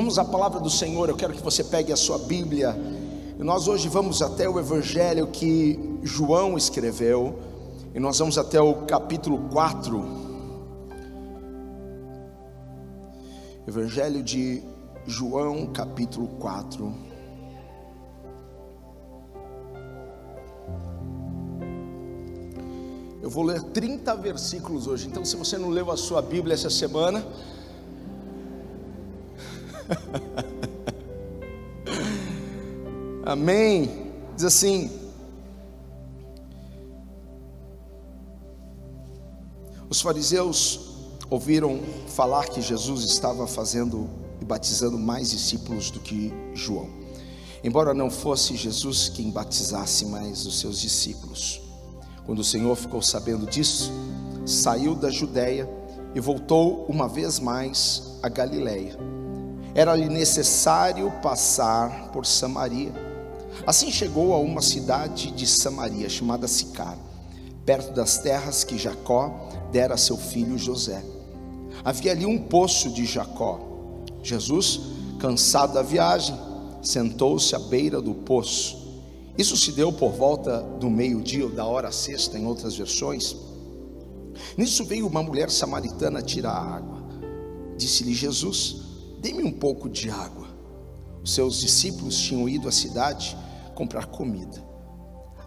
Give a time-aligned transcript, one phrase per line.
[0.00, 1.10] Vamos à palavra do Senhor.
[1.10, 2.74] Eu quero que você pegue a sua Bíblia.
[3.38, 7.38] Nós hoje vamos até o evangelho que João escreveu.
[7.94, 10.02] E nós vamos até o capítulo 4.
[13.68, 14.62] Evangelho de
[15.06, 16.94] João, capítulo 4.
[23.20, 25.06] Eu vou ler 30 versículos hoje.
[25.08, 27.22] Então, se você não leu a sua Bíblia essa semana,
[33.24, 34.10] Amém.
[34.34, 34.90] Diz assim:
[39.88, 40.80] Os fariseus
[41.28, 44.08] ouviram falar que Jesus estava fazendo
[44.40, 46.88] e batizando mais discípulos do que João.
[47.62, 51.60] Embora não fosse Jesus quem batizasse mais os seus discípulos.
[52.24, 53.92] Quando o Senhor ficou sabendo disso,
[54.46, 55.68] saiu da Judéia
[56.14, 59.19] e voltou uma vez mais a Galiléia
[59.74, 62.92] era-lhe necessário passar por Samaria.
[63.66, 66.96] Assim chegou a uma cidade de Samaria, chamada Sicar,
[67.64, 71.04] perto das terras que Jacó dera a seu filho José.
[71.84, 73.60] Havia ali um poço de Jacó.
[74.22, 74.80] Jesus,
[75.18, 76.38] cansado da viagem,
[76.82, 78.78] sentou-se à beira do poço.
[79.38, 83.36] Isso se deu por volta do meio-dia ou da hora sexta, em outras versões.
[84.56, 87.00] Nisso veio uma mulher samaritana tirar água.
[87.76, 88.89] Disse-lhe Jesus:
[89.20, 90.48] Dê-me um pouco de água.
[91.22, 93.36] Os seus discípulos tinham ido à cidade
[93.74, 94.64] comprar comida.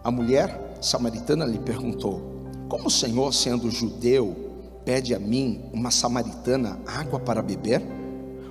[0.02, 2.22] A mulher samaritana lhe perguntou:
[2.68, 4.36] Como o Senhor, sendo judeu,
[4.84, 7.82] pede a mim, uma samaritana, água para beber?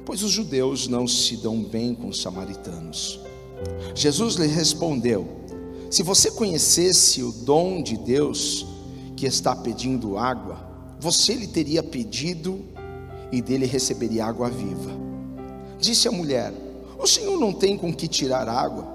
[0.05, 3.21] Pois os judeus não se dão bem com os samaritanos.
[3.95, 5.25] Jesus lhe respondeu:
[5.89, 8.65] Se você conhecesse o dom de Deus
[9.15, 10.57] que está pedindo água,
[10.99, 12.59] você lhe teria pedido
[13.31, 15.12] e dele receberia água viva.
[15.83, 16.53] Disse a mulher:
[16.97, 18.87] O senhor não tem com que tirar água,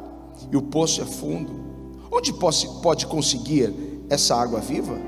[0.50, 1.52] e o poço é fundo.
[2.10, 3.74] Onde pode conseguir
[4.08, 4.98] essa água viva?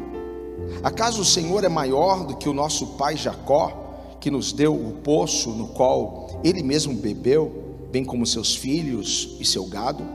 [0.82, 4.92] Acaso o Senhor é maior do que o nosso pai Jacó, que nos deu o
[5.02, 7.50] poço no qual ele mesmo bebeu,
[7.90, 10.06] bem como seus filhos e seu gado?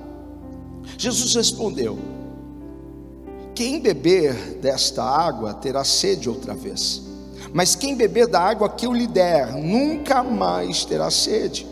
[0.99, 1.97] Jesus respondeu:
[3.55, 7.04] Quem beber desta água terá sede outra vez.
[7.53, 11.67] Mas quem beber da água que eu lhe der, nunca mais terá sede.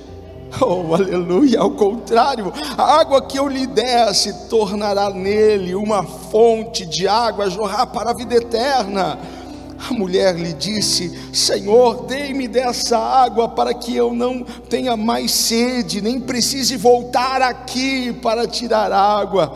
[0.62, 6.86] Oh, aleluia, ao contrário, a água que eu lhe der se tornará nele uma fonte
[6.86, 9.18] de água a jorrar para a vida eterna.
[9.90, 16.02] A mulher lhe disse: Senhor, dê-me dessa água para que eu não tenha mais sede,
[16.02, 19.54] nem precise voltar aqui para tirar água.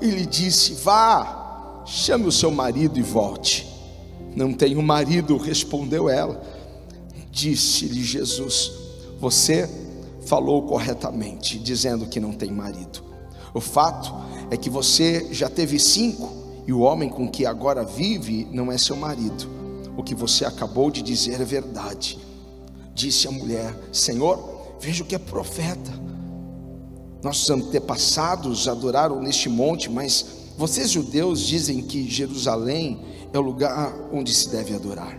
[0.00, 3.67] E lhe disse: Vá, chame o seu marido e volte.
[4.38, 6.40] Não tenho marido, respondeu ela.
[7.28, 8.70] Disse-lhe Jesus:
[9.18, 9.68] Você
[10.26, 13.02] falou corretamente, dizendo que não tem marido.
[13.52, 14.14] O fato
[14.48, 16.32] é que você já teve cinco,
[16.68, 19.50] e o homem com que agora vive não é seu marido.
[19.96, 22.16] O que você acabou de dizer é verdade.
[22.94, 25.90] Disse a mulher: Senhor, vejo que é profeta.
[27.24, 30.24] Nossos antepassados adoraram neste monte, mas
[30.56, 33.00] vocês judeus dizem que Jerusalém
[33.32, 35.18] é o lugar onde se deve adorar.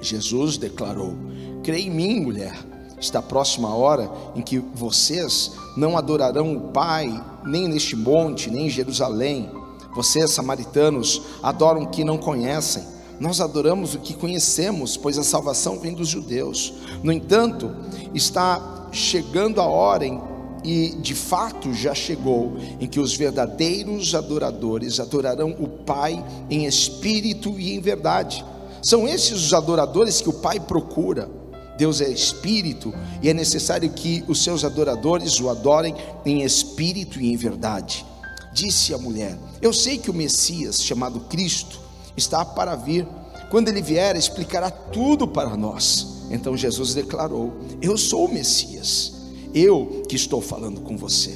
[0.00, 1.14] Jesus declarou:
[1.62, 2.56] Creia em mim, mulher.
[3.00, 8.66] Está próxima a hora em que vocês não adorarão o Pai, nem neste monte, nem
[8.66, 9.50] em Jerusalém.
[9.94, 12.82] Vocês, samaritanos, adoram o que não conhecem.
[13.20, 16.74] Nós adoramos o que conhecemos, pois a salvação vem dos judeus.
[17.02, 17.74] No entanto,
[18.14, 20.20] está chegando a hora em
[20.64, 27.58] e de fato já chegou em que os verdadeiros adoradores adorarão o Pai em espírito
[27.58, 28.44] e em verdade.
[28.82, 31.28] São esses os adoradores que o Pai procura.
[31.76, 32.92] Deus é espírito
[33.22, 38.04] e é necessário que os seus adoradores o adorem em espírito e em verdade.
[38.52, 41.80] Disse a mulher: Eu sei que o Messias, chamado Cristo,
[42.16, 43.06] está para vir.
[43.50, 46.24] Quando ele vier, explicará tudo para nós.
[46.30, 49.17] Então Jesus declarou: Eu sou o Messias
[49.54, 51.34] eu que estou falando com você.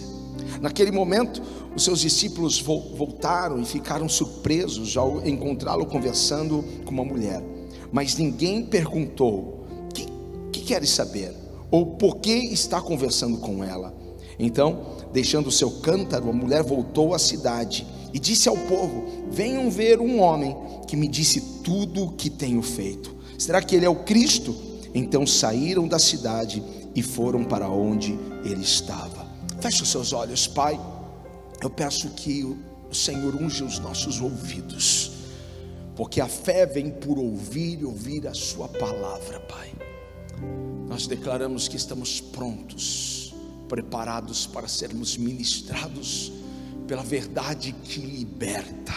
[0.61, 1.43] Naquele momento,
[1.75, 7.43] os seus discípulos voltaram e ficaram surpresos ao encontrá-lo conversando com uma mulher.
[7.91, 9.64] Mas ninguém perguntou:
[9.94, 10.06] que,
[10.53, 11.35] que queres saber?
[11.70, 13.94] Ou por que está conversando com ela?
[14.38, 19.70] Então, deixando o seu cântaro, a mulher voltou à cidade e disse ao povo: Venham
[19.70, 20.56] ver um homem
[20.87, 23.15] que me disse tudo o que tenho feito.
[23.38, 24.55] Será que ele é o Cristo?
[24.94, 26.62] Então saíram da cidade
[26.94, 29.27] e foram para onde ele estava.
[29.61, 30.79] Feche os seus olhos, Pai.
[31.62, 35.12] Eu peço que o Senhor unja os nossos ouvidos,
[35.97, 39.73] porque a fé vem por ouvir e ouvir a Sua palavra, Pai.
[40.89, 43.35] nós declaramos que estamos prontos,
[43.69, 46.33] preparados para sermos ministrados
[46.87, 48.93] pela verdade que liberta,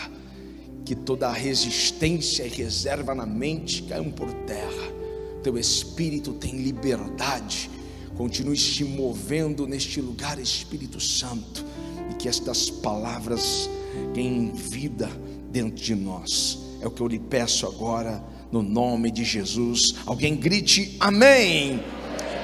[0.83, 4.93] que toda resistência e reserva na mente caiam por terra.
[5.41, 7.69] Teu espírito tem liberdade.
[8.17, 11.65] Continue se movendo neste lugar, Espírito Santo,
[12.09, 13.69] e que estas palavras
[14.13, 15.09] ganhem vida
[15.51, 16.59] dentro de nós.
[16.81, 19.95] É o que eu lhe peço agora, no nome de Jesus.
[20.05, 21.83] Alguém grite amém.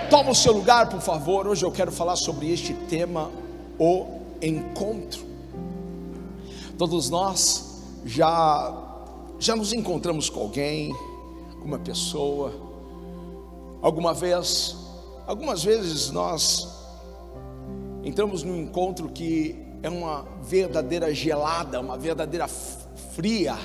[0.09, 1.47] Toma o seu lugar, por favor.
[1.47, 3.31] Hoje eu quero falar sobre este tema,
[3.79, 4.05] o
[4.41, 5.25] encontro.
[6.77, 8.87] Todos nós já
[9.39, 10.93] já nos encontramos com alguém,
[11.59, 12.53] com uma pessoa.
[13.81, 14.75] Alguma vez,
[15.31, 16.67] algumas vezes nós
[18.03, 23.55] entramos num encontro que é uma verdadeira gelada, uma verdadeira fria,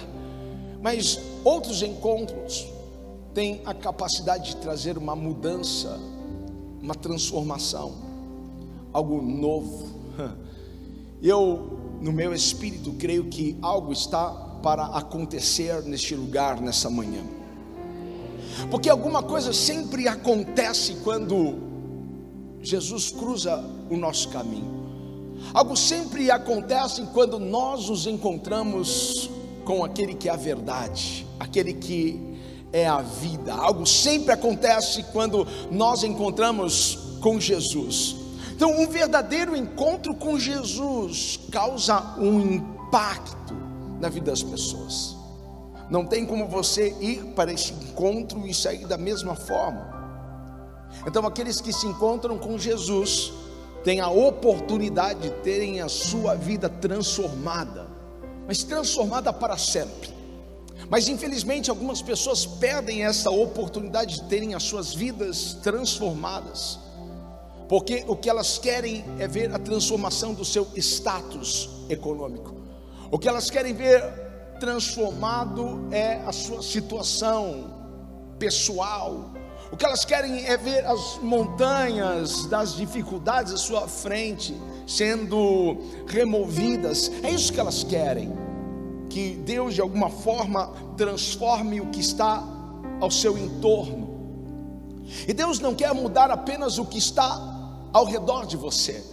[0.81, 2.69] mas outros encontros
[3.35, 5.99] têm a capacidade de trazer uma mudança,
[6.81, 7.95] uma transformação,
[8.93, 9.89] algo novo.
[11.21, 14.31] Eu, no meu espírito, creio que algo está
[14.63, 17.25] para acontecer neste lugar nessa manhã.
[18.71, 21.57] Porque alguma coisa sempre acontece quando
[22.61, 24.87] Jesus cruza o nosso caminho.
[25.53, 29.31] Algo sempre acontece quando nós nos encontramos
[29.65, 32.21] com aquele que é a verdade, aquele que
[32.73, 33.55] é a vida.
[33.55, 38.17] Algo sempre acontece quando nós encontramos com Jesus.
[38.55, 43.55] Então, um verdadeiro encontro com Jesus causa um impacto
[44.01, 45.16] na vida das pessoas.
[45.89, 49.95] Não tem como você ir para esse encontro e sair da mesma forma.
[51.07, 53.33] Então, aqueles que se encontram com Jesus
[53.85, 57.87] têm a oportunidade de terem a sua vida transformada,
[58.47, 60.17] mas transformada para sempre.
[60.89, 66.79] Mas infelizmente algumas pessoas perdem essa oportunidade de terem as suas vidas transformadas,
[67.69, 72.55] porque o que elas querem é ver a transformação do seu status econômico,
[73.11, 74.26] o que elas querem ver
[74.59, 77.75] transformado é a sua situação
[78.39, 79.31] pessoal,
[79.71, 84.55] o que elas querem é ver as montanhas das dificuldades à sua frente
[84.87, 85.77] sendo
[86.07, 87.11] removidas.
[87.23, 88.33] É isso que elas querem.
[89.11, 92.43] Que Deus de alguma forma transforme o que está
[93.01, 94.07] ao seu entorno.
[95.27, 97.41] E Deus não quer mudar apenas o que está
[97.93, 99.05] ao redor de você.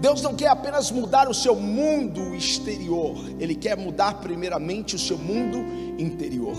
[0.00, 5.18] Deus não quer apenas mudar o seu mundo exterior, Ele quer mudar primeiramente o seu
[5.18, 5.58] mundo
[5.98, 6.56] interior.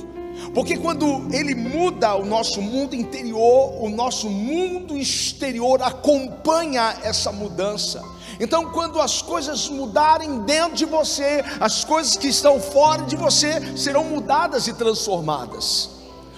[0.54, 8.02] Porque quando Ele muda o nosso mundo interior, o nosso mundo exterior acompanha essa mudança.
[8.40, 13.78] Então, quando as coisas mudarem dentro de você, as coisas que estão fora de você
[13.78, 15.90] serão mudadas e transformadas.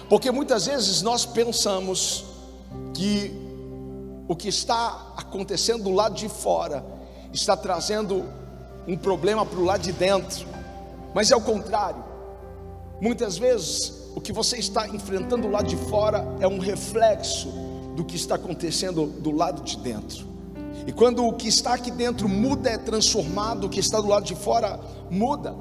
[0.10, 2.26] Porque muitas vezes nós pensamos
[2.94, 3.43] que
[4.28, 6.86] o que está acontecendo do lado de fora
[7.32, 8.24] está trazendo
[8.88, 10.46] um problema para o lado de dentro,
[11.14, 12.04] mas é o contrário.
[13.02, 17.50] Muitas vezes o que você está enfrentando do lado de fora é um reflexo
[17.96, 20.28] do que está acontecendo do lado de dentro.
[20.86, 24.26] E quando o que está aqui dentro muda, é transformado, o que está do lado
[24.26, 24.80] de fora
[25.10, 25.56] muda.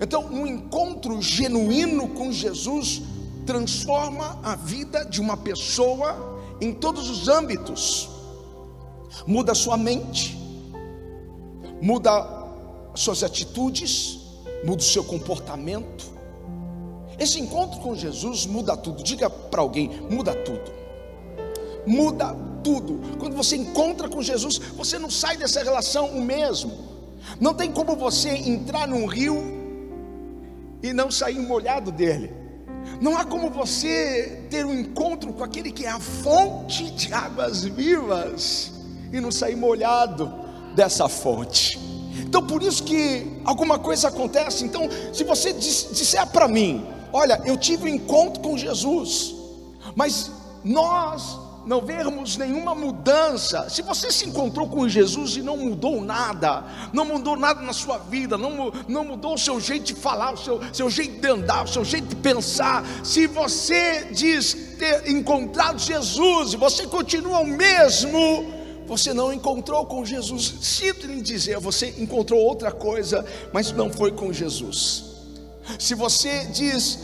[0.00, 3.02] Então, um encontro genuíno com Jesus
[3.44, 6.31] transforma a vida de uma pessoa
[6.62, 8.08] em todos os âmbitos.
[9.26, 10.38] Muda a sua mente,
[11.80, 12.10] muda
[12.94, 14.20] suas atitudes,
[14.64, 16.12] muda o seu comportamento.
[17.18, 19.02] Esse encontro com Jesus muda tudo.
[19.02, 20.72] Diga para alguém: muda tudo.
[21.84, 23.00] Muda tudo.
[23.18, 26.92] Quando você encontra com Jesus, você não sai dessa relação o mesmo.
[27.40, 29.36] Não tem como você entrar num rio
[30.82, 32.41] e não sair molhado dele.
[33.02, 37.64] Não há como você ter um encontro com aquele que é a fonte de águas
[37.64, 38.70] vivas
[39.12, 40.32] e não sair molhado
[40.76, 41.80] dessa fonte.
[42.24, 44.64] Então, por isso que alguma coisa acontece.
[44.64, 49.34] Então, se você disser para mim, olha, eu tive um encontro com Jesus,
[49.96, 50.30] mas
[50.62, 56.64] nós não vermos nenhuma mudança, se você se encontrou com Jesus e não mudou nada,
[56.92, 60.36] não mudou nada na sua vida, não, não mudou o seu jeito de falar, o
[60.36, 65.78] seu, seu jeito de andar, o seu jeito de pensar, se você diz ter encontrado
[65.78, 68.52] Jesus e você continua o mesmo,
[68.86, 70.54] você não encontrou com Jesus.
[70.60, 75.04] Sinto lhe dizer, você encontrou outra coisa, mas não foi com Jesus.
[75.78, 76.98] Se você diz,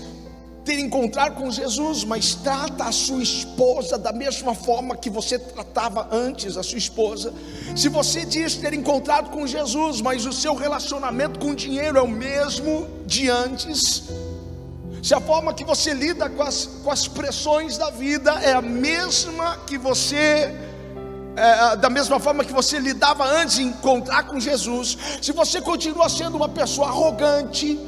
[0.68, 6.06] ter encontrado com Jesus, mas trata a sua esposa da mesma forma que você tratava
[6.12, 7.32] antes a sua esposa.
[7.75, 12.02] Se você diz ter encontrado com Jesus, mas o seu relacionamento com o dinheiro é
[12.02, 14.02] o mesmo de antes,
[15.02, 18.60] se a forma que você lida com as, com as pressões da vida é a
[18.60, 20.54] mesma que você
[21.34, 26.10] é, da mesma forma que você lidava antes de encontrar com Jesus, se você continua
[26.10, 27.78] sendo uma pessoa arrogante,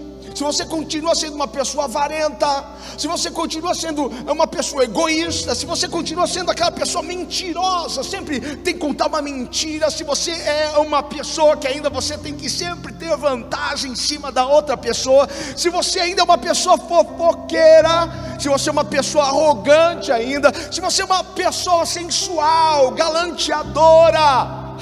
[0.40, 2.64] se você continua sendo uma pessoa avarenta,
[2.97, 8.40] se você continua sendo uma pessoa egoísta, se você continua sendo aquela pessoa mentirosa, sempre
[8.56, 12.49] tem que contar uma mentira, se você é uma pessoa que ainda você tem que
[12.49, 18.38] sempre ter vantagem em cima da outra pessoa, se você ainda é uma pessoa fofoqueira,
[18.40, 24.78] se você é uma pessoa arrogante ainda, se você é uma pessoa sensual, galanteadora,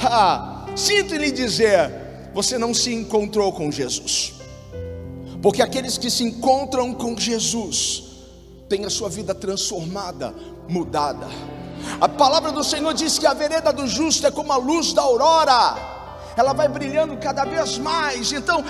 [0.79, 1.91] sinto lhe dizer,
[2.33, 4.38] você não se encontrou com Jesus.
[5.43, 8.05] Porque aqueles que se encontram com Jesus
[8.69, 10.35] têm a sua vida transformada,
[10.69, 11.29] mudada.
[12.01, 15.03] A palavra do Senhor diz que a vereda do justo é como a luz da
[15.03, 15.77] aurora,
[16.37, 18.33] ela vai brilhando cada vez mais.
[18.33, 18.65] Então,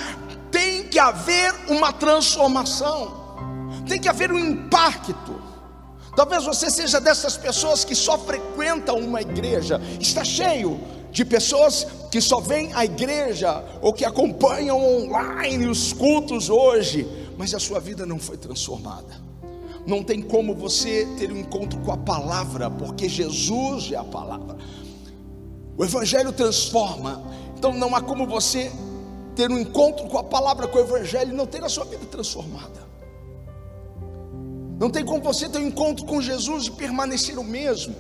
[0.51, 3.13] tem que haver uma transformação,
[3.87, 5.41] tem que haver um impacto.
[6.15, 12.21] Talvez você seja dessas pessoas que só frequentam uma igreja, está cheio de pessoas que
[12.21, 18.07] só vêm à igreja ou que acompanham online os cultos hoje, mas a sua vida
[18.07, 19.21] não foi transformada.
[19.85, 24.59] Não tem como você ter um encontro com a palavra, porque Jesus é a palavra.
[25.77, 27.21] O Evangelho transforma,
[27.57, 28.71] então não há como você
[29.35, 32.07] ter um encontro com a palavra, com o Evangelho e não ter a sua vida
[32.07, 32.87] transformada.
[34.79, 37.97] Não tem como você ter um encontro com Jesus e permanecer o mesmo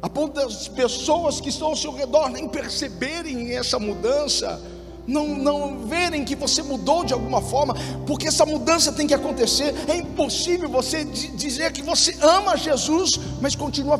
[0.00, 4.62] a ponto das pessoas que estão ao seu redor nem perceberem essa mudança,
[5.06, 7.74] não, não verem que você mudou de alguma forma,
[8.06, 9.74] porque essa mudança tem que acontecer.
[9.88, 13.98] É impossível você dizer que você ama Jesus, mas continua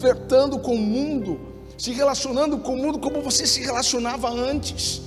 [0.00, 1.40] flertando com o mundo,
[1.78, 5.00] se relacionando com o mundo como você se relacionava antes.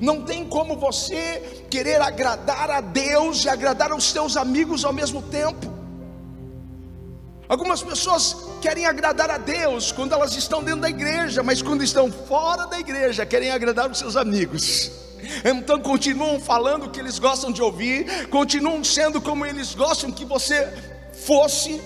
[0.00, 5.22] Não tem como você querer agradar a Deus e agradar aos seus amigos ao mesmo
[5.22, 5.77] tempo.
[7.48, 12.12] Algumas pessoas querem agradar a Deus quando elas estão dentro da igreja, mas quando estão
[12.12, 14.90] fora da igreja, querem agradar os seus amigos.
[15.44, 20.26] Então continuam falando o que eles gostam de ouvir, continuam sendo como eles gostam que
[20.26, 20.68] você
[21.26, 21.80] fosse.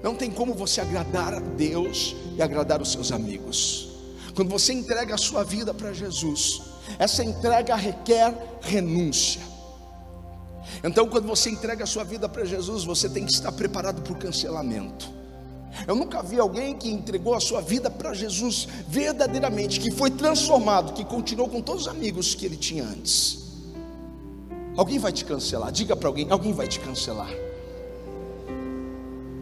[0.00, 3.88] Não tem como você agradar a Deus e agradar os seus amigos.
[4.34, 6.62] Quando você entrega a sua vida para Jesus,
[6.98, 9.40] essa entrega requer renúncia.
[10.82, 14.12] Então, quando você entrega a sua vida para Jesus, você tem que estar preparado para
[14.12, 15.10] o cancelamento.
[15.86, 20.92] Eu nunca vi alguém que entregou a sua vida para Jesus verdadeiramente, que foi transformado,
[20.94, 23.44] que continuou com todos os amigos que ele tinha antes.
[24.76, 27.30] Alguém vai te cancelar, diga para alguém: alguém vai te cancelar.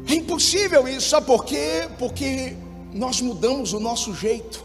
[0.08, 1.88] É impossível isso, sabe por quê?
[1.98, 2.56] Porque
[2.92, 4.64] nós mudamos o nosso jeito,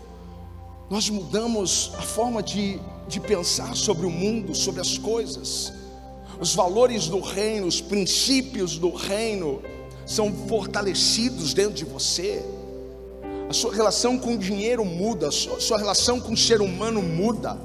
[0.89, 5.78] nós mudamos a forma de, de pensar sobre o mundo, sobre as coisas
[6.39, 9.61] os valores do reino, os princípios do reino
[10.05, 12.43] são fortalecidos dentro de você.
[13.49, 17.57] A sua relação com o dinheiro muda, a sua, relação com o ser humano muda,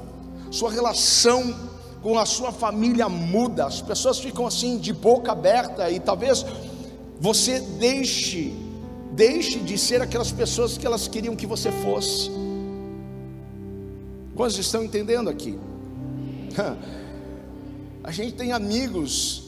[0.51, 1.55] sua relação
[2.01, 3.65] com a sua família muda.
[3.65, 6.45] As pessoas ficam assim de boca aberta e talvez
[7.19, 8.53] você deixe
[9.15, 12.29] deixe de ser aquelas pessoas que elas queriam que você fosse.
[14.35, 15.57] Quantos estão entendendo aqui?
[18.05, 19.41] A gente tem amigos,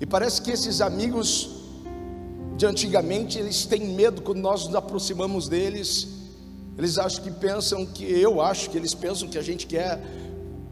[0.00, 1.50] e parece que esses amigos
[2.56, 6.06] de antigamente, eles têm medo quando nós nos aproximamos deles.
[6.78, 10.00] Eles acham que pensam que eu acho que eles pensam que a gente quer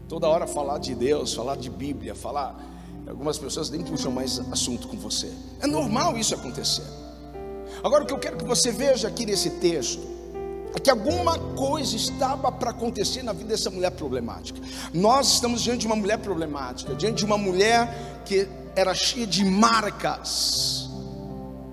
[0.07, 2.57] toda hora falar de Deus, falar de Bíblia, falar.
[3.05, 5.29] Algumas pessoas nem puxam mais assunto com você.
[5.59, 6.87] É normal isso acontecer.
[7.83, 10.12] Agora o que eu quero que você veja aqui nesse texto
[10.79, 14.59] que alguma coisa estava para acontecer na vida dessa mulher problemática.
[14.93, 19.45] Nós estamos diante de uma mulher problemática, diante de uma mulher que era cheia de
[19.45, 20.89] marcas,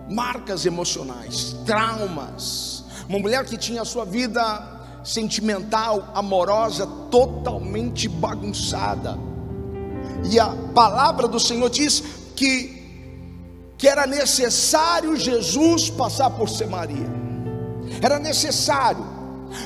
[0.08, 2.84] marcas emocionais, traumas.
[3.08, 9.18] Uma mulher que tinha a sua vida sentimental, amorosa, totalmente bagunçada.
[10.30, 12.02] E a palavra do Senhor diz
[12.36, 12.78] que
[13.78, 17.29] que era necessário Jesus passar por Samaria
[18.02, 19.04] era necessário.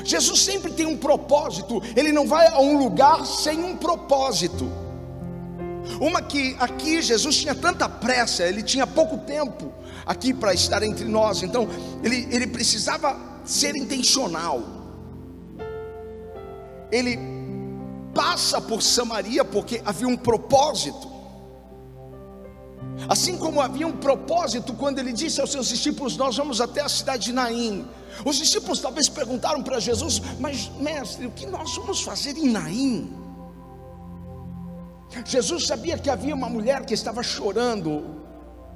[0.03, 4.71] Jesus sempre tem um propósito, ele não vai a um lugar sem um propósito.
[6.01, 9.71] Uma que aqui Jesus tinha tanta pressa, ele tinha pouco tempo
[10.05, 11.67] aqui para estar entre nós, então
[12.03, 14.61] ele, ele precisava ser intencional.
[16.91, 17.19] Ele
[18.13, 21.13] passa por Samaria porque havia um propósito.
[23.09, 26.89] Assim como havia um propósito quando ele disse aos seus discípulos: Nós vamos até a
[26.89, 27.85] cidade de Naim.
[28.23, 33.13] Os discípulos talvez perguntaram para Jesus: Mas, mestre, o que nós vamos fazer em Naim?
[35.25, 38.03] Jesus sabia que havia uma mulher que estava chorando,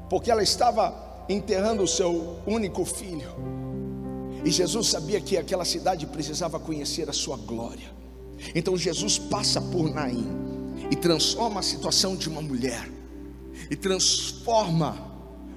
[0.09, 3.29] porque ela estava enterrando o seu único filho.
[4.43, 7.91] E Jesus sabia que aquela cidade precisava conhecer a sua glória.
[8.55, 10.25] Então Jesus passa por Naim
[10.89, 12.89] e transforma a situação de uma mulher
[13.69, 14.97] e transforma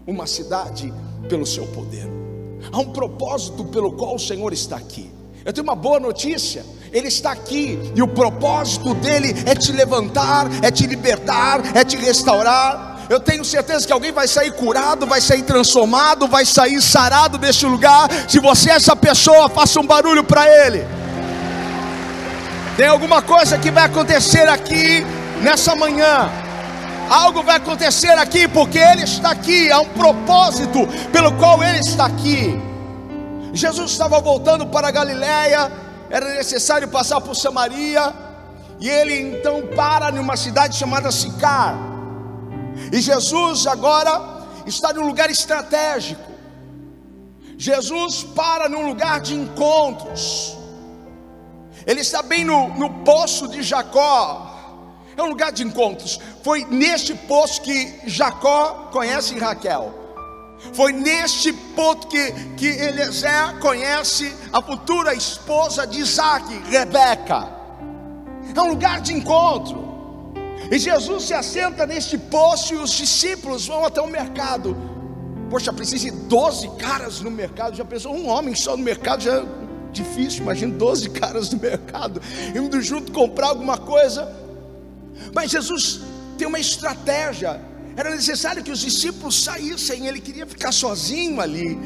[0.07, 0.93] uma cidade
[1.29, 2.09] pelo seu poder.
[2.71, 5.11] Há um propósito pelo qual o Senhor está aqui.
[5.45, 6.65] Eu tenho uma boa notícia.
[6.93, 11.97] Ele está aqui e o propósito dele é te levantar, é te libertar, é te
[11.97, 13.07] restaurar.
[13.09, 17.67] Eu tenho certeza que alguém vai sair curado, vai sair transformado, vai sair sarado deste
[17.67, 18.09] lugar.
[18.29, 20.85] Se você é essa pessoa, faça um barulho para ele.
[22.77, 25.05] Tem alguma coisa que vai acontecer aqui
[25.43, 26.31] nessa manhã.
[27.13, 29.71] Algo vai acontecer aqui porque Ele está aqui.
[29.71, 30.79] Há um propósito
[31.13, 32.59] pelo qual Ele está aqui.
[33.53, 35.71] Jesus estava voltando para Galiléia,
[36.09, 38.15] era necessário passar por Samaria,
[38.81, 41.77] e ele então para numa cidade chamada Sicar.
[42.91, 46.33] E Jesus agora está num lugar estratégico.
[47.59, 50.57] Jesus para num lugar de encontros.
[51.87, 54.52] Ele está bem no, no poço de Jacó.
[55.17, 56.19] É um lugar de encontros.
[56.43, 60.03] Foi neste poço que Jacó conhece Raquel.
[60.73, 67.49] Foi neste ponto que, que Eliezer conhece a futura esposa de Isaac, Rebeca.
[68.55, 69.83] É um lugar de encontro.
[70.71, 74.77] E Jesus se assenta neste poço e os discípulos vão até o mercado.
[75.51, 77.77] Poxa, precisa de 12 caras no mercado.
[77.77, 79.45] Já pensou, um homem só no mercado já é
[79.91, 80.43] difícil.
[80.43, 82.23] Imagina 12 caras no mercado,
[82.55, 84.42] indo junto comprar alguma coisa.
[85.35, 86.01] Mas Jesus
[86.37, 87.61] tem uma estratégia.
[87.97, 91.79] Era necessário que os discípulos saíssem, ele queria ficar sozinho ali.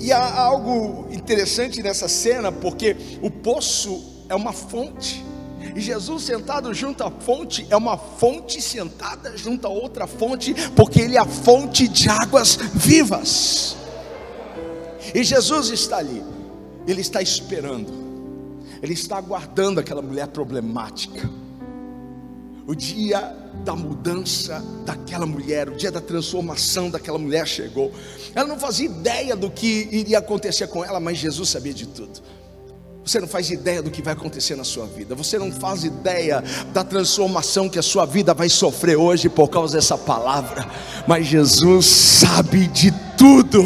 [0.00, 5.24] E há algo interessante nessa cena, porque o poço é uma fonte.
[5.74, 11.00] E Jesus sentado junto à fonte é uma fonte sentada junto a outra fonte, porque
[11.00, 13.76] ele é a fonte de águas vivas.
[15.14, 16.22] E Jesus está ali,
[16.86, 17.92] ele está esperando,
[18.82, 21.28] ele está aguardando aquela mulher problemática
[22.68, 27.90] o dia da mudança daquela mulher, o dia da transformação daquela mulher chegou.
[28.34, 32.20] Ela não fazia ideia do que iria acontecer com ela, mas Jesus sabia de tudo.
[33.02, 35.14] Você não faz ideia do que vai acontecer na sua vida.
[35.14, 39.78] Você não faz ideia da transformação que a sua vida vai sofrer hoje por causa
[39.78, 40.70] dessa palavra.
[41.06, 43.62] Mas Jesus sabe de tudo.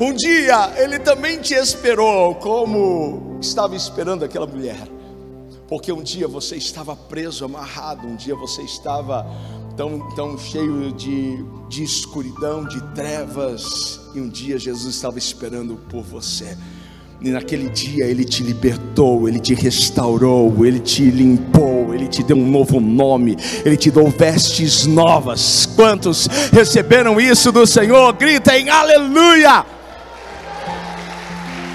[0.00, 4.99] Um dia ele também te esperou, como estava esperando aquela mulher
[5.70, 9.24] porque um dia você estava preso, amarrado, um dia você estava
[9.76, 16.02] tão, tão cheio de, de escuridão, de trevas, e um dia Jesus estava esperando por
[16.02, 16.58] você.
[17.20, 22.36] E naquele dia ele te libertou, ele te restaurou, ele te limpou, ele te deu
[22.36, 25.66] um novo nome, ele te deu vestes novas.
[25.76, 28.12] Quantos receberam isso do Senhor?
[28.14, 29.64] Gritem aleluia!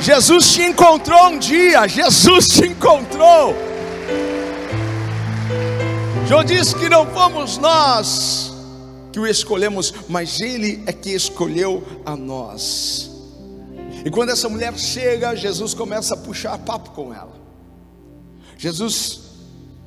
[0.01, 3.74] Jesus te encontrou um dia, Jesus te encontrou.
[6.27, 8.51] João disse que não fomos nós
[9.13, 13.11] que o escolhemos, mas Ele é que escolheu a nós.
[14.03, 17.33] E quando essa mulher chega, Jesus começa a puxar papo com ela.
[18.57, 19.21] Jesus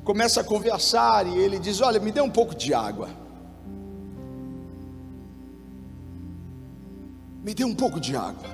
[0.03, 3.09] começa a conversar e ele diz: Olha, me dê um pouco de água.
[7.43, 8.49] Me dê um pouco de água.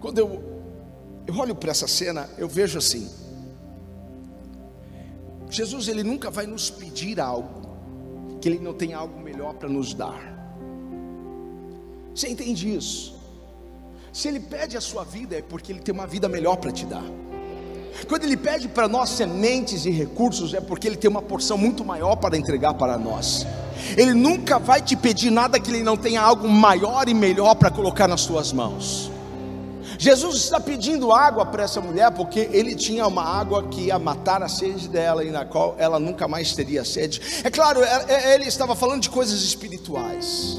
[0.00, 0.42] Quando eu,
[1.26, 3.10] eu olho para essa cena, eu vejo assim:
[5.50, 7.68] Jesus ele nunca vai nos pedir algo
[8.40, 10.20] que ele não tem algo melhor para nos dar.
[12.14, 13.18] Você entende isso?
[14.12, 16.86] Se ele pede a sua vida é porque ele tem uma vida melhor para te
[16.86, 17.04] dar.
[18.08, 21.84] Quando ele pede para nós sementes e recursos é porque ele tem uma porção muito
[21.84, 23.46] maior para entregar para nós.
[23.96, 27.70] Ele nunca vai te pedir nada que ele não tenha algo maior e melhor para
[27.70, 29.09] colocar nas suas mãos.
[30.00, 34.42] Jesus está pedindo água para essa mulher porque ele tinha uma água que ia matar
[34.42, 37.20] a sede dela e na qual ela nunca mais teria sede.
[37.44, 40.56] É claro, é, é, ele estava falando de coisas espirituais.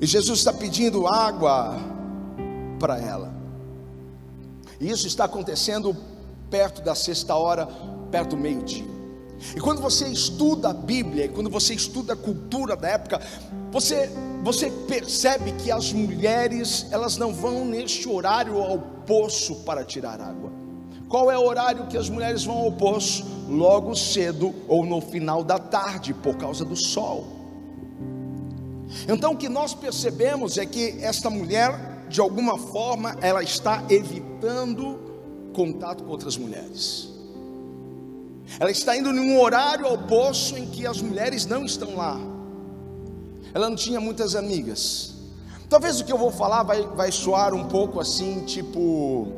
[0.00, 1.76] E Jesus está pedindo água
[2.80, 3.32] para ela.
[4.80, 5.96] E isso está acontecendo
[6.50, 7.68] perto da sexta hora,
[8.10, 8.93] perto do meio-dia.
[9.56, 13.20] E quando você estuda a Bíblia, quando você estuda a cultura da época,
[13.70, 14.10] você,
[14.42, 20.50] você percebe que as mulheres, elas não vão neste horário ao poço para tirar água.
[21.08, 23.24] Qual é o horário que as mulheres vão ao poço?
[23.48, 27.26] Logo cedo ou no final da tarde, por causa do sol.
[29.08, 34.98] Então o que nós percebemos é que esta mulher, de alguma forma, ela está evitando
[35.52, 37.13] contato com outras mulheres.
[38.58, 42.18] Ela está indo num horário ao poço em que as mulheres não estão lá.
[43.52, 45.14] Ela não tinha muitas amigas.
[45.68, 49.28] Talvez o que eu vou falar vai, vai soar um pouco assim, tipo,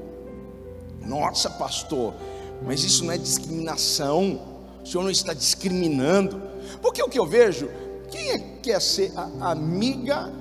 [1.04, 2.14] nossa, pastor,
[2.62, 4.40] mas isso não é discriminação.
[4.82, 6.42] O senhor não está discriminando.
[6.82, 7.70] Porque o que eu vejo,
[8.10, 10.32] quem é que quer ser a amiga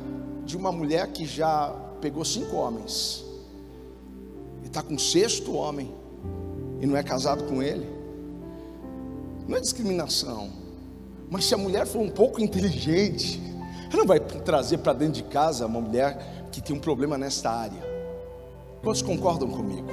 [0.43, 3.23] de uma mulher que já pegou cinco homens
[4.63, 5.93] e está com sexto homem
[6.81, 7.94] e não é casado com ele?
[9.47, 10.49] Não é discriminação.
[11.29, 13.41] Mas se a mulher for um pouco inteligente,
[13.89, 17.49] ela não vai trazer para dentro de casa uma mulher que tem um problema nesta
[17.49, 17.83] área.
[18.81, 19.89] Quantos concordam comigo?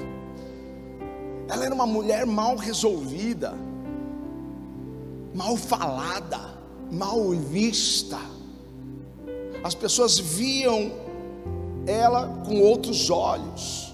[1.49, 3.55] Ela era uma mulher mal resolvida,
[5.35, 6.38] mal falada,
[6.91, 8.19] mal vista.
[9.65, 10.93] As pessoas viam
[11.87, 13.93] ela com outros olhos.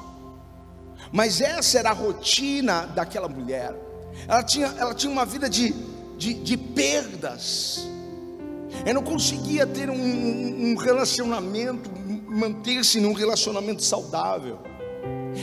[1.12, 3.88] Mas essa era a rotina daquela mulher.
[4.26, 5.74] Ela tinha, ela tinha uma vida de,
[6.16, 7.87] de, de perdas.
[8.85, 11.90] Eu não conseguia ter um, um relacionamento,
[12.28, 14.59] manter-se num relacionamento saudável.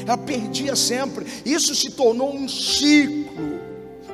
[0.06, 1.26] Ela perdia sempre.
[1.46, 3.60] Isso se tornou um ciclo,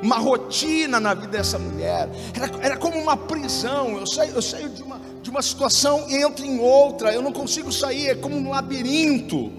[0.02, 2.08] uma rotina na vida dessa mulher.
[2.34, 3.96] Era, era como uma prisão.
[3.98, 7.12] Eu saio, eu saio de, uma, de uma situação e entro em outra.
[7.12, 8.08] Eu não consigo sair.
[8.08, 9.52] É como um labirinto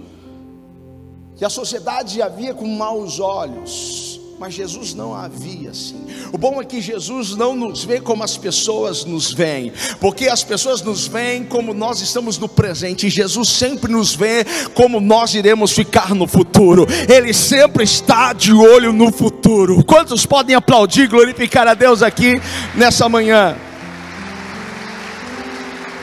[1.35, 6.05] que a sociedade havia com maus olhos mas Jesus não havia assim.
[6.33, 10.43] O bom é que Jesus não nos vê como as pessoas nos veem, porque as
[10.43, 15.33] pessoas nos veem como nós estamos no presente, e Jesus sempre nos vê como nós
[15.33, 19.81] iremos ficar no futuro, Ele sempre está de olho no futuro.
[19.85, 22.33] Quantos podem aplaudir, glorificar a Deus aqui
[22.75, 23.55] nessa manhã?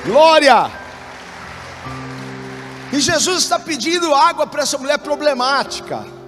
[0.07, 0.71] Glória!
[2.91, 6.20] E Jesus está pedindo água para essa mulher problemática.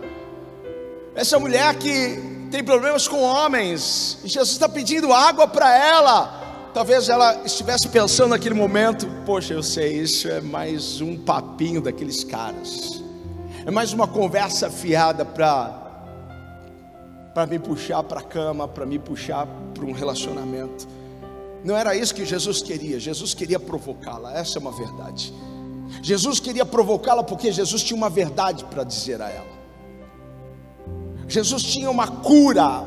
[1.15, 2.19] Essa mulher que
[2.51, 6.71] tem problemas com homens, e Jesus está pedindo água para ela.
[6.73, 12.25] Talvez ela estivesse pensando naquele momento: Poxa, eu sei, isso é mais um papinho daqueles
[12.25, 13.03] caras,
[13.67, 15.81] é mais uma conversa fiada para
[17.35, 20.87] para me puxar para a cama, para me puxar para um relacionamento.
[21.65, 25.33] Não era isso que Jesus queria, Jesus queria provocá-la, essa é uma verdade.
[26.03, 29.62] Jesus queria provocá-la porque Jesus tinha uma verdade para dizer a ela.
[31.33, 32.85] Jesus tinha uma cura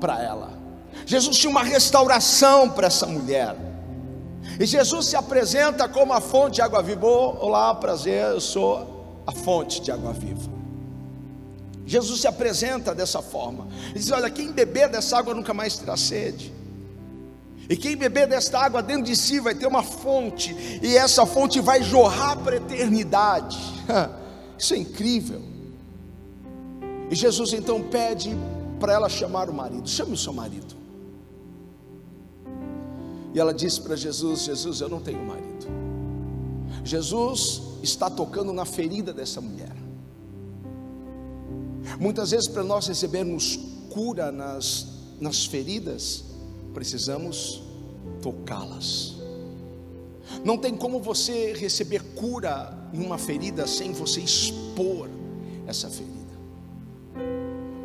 [0.00, 0.52] para ela.
[1.06, 3.54] Jesus tinha uma restauração para essa mulher.
[4.58, 7.06] E Jesus se apresenta como a fonte de água viva.
[7.06, 10.50] Olá, prazer, eu sou a fonte de água viva.
[11.86, 13.68] Jesus se apresenta dessa forma.
[13.90, 16.52] Ele diz: Olha, quem beber dessa água nunca mais terá sede.
[17.68, 21.60] E quem beber desta água dentro de si vai ter uma fonte, e essa fonte
[21.60, 23.56] vai jorrar para a eternidade.
[24.58, 25.53] Isso é incrível.
[27.10, 28.30] E Jesus então pede
[28.80, 30.74] para ela chamar o marido: chame o seu marido.
[33.34, 35.66] E ela disse para Jesus: Jesus, eu não tenho marido.
[36.84, 39.74] Jesus está tocando na ferida dessa mulher.
[41.98, 43.58] Muitas vezes, para nós recebermos
[43.90, 44.86] cura nas,
[45.20, 46.24] nas feridas,
[46.72, 47.62] precisamos
[48.22, 49.14] tocá-las.
[50.44, 55.08] Não tem como você receber cura em uma ferida sem você expor
[55.66, 56.23] essa ferida.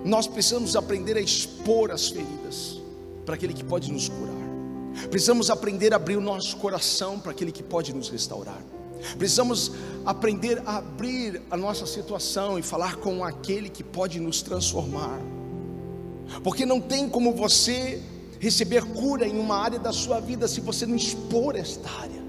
[0.09, 2.81] Nós precisamos aprender a expor as feridas
[3.27, 4.33] para aquele que pode nos curar.
[5.11, 8.59] Precisamos aprender a abrir o nosso coração para aquele que pode nos restaurar.
[9.19, 9.71] Precisamos
[10.03, 15.19] aprender a abrir a nossa situação e falar com aquele que pode nos transformar.
[16.43, 18.01] Porque não tem como você
[18.39, 22.19] receber cura em uma área da sua vida se você não expor esta área.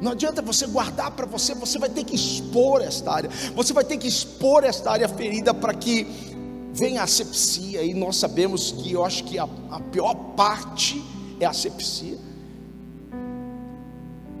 [0.00, 3.30] Não adianta você guardar para você, você vai ter que expor esta área.
[3.54, 6.31] Você vai ter que expor esta área ferida para que
[6.72, 11.02] vem a asepsia, e nós sabemos que eu acho que a, a pior parte
[11.38, 12.18] é a asepsia.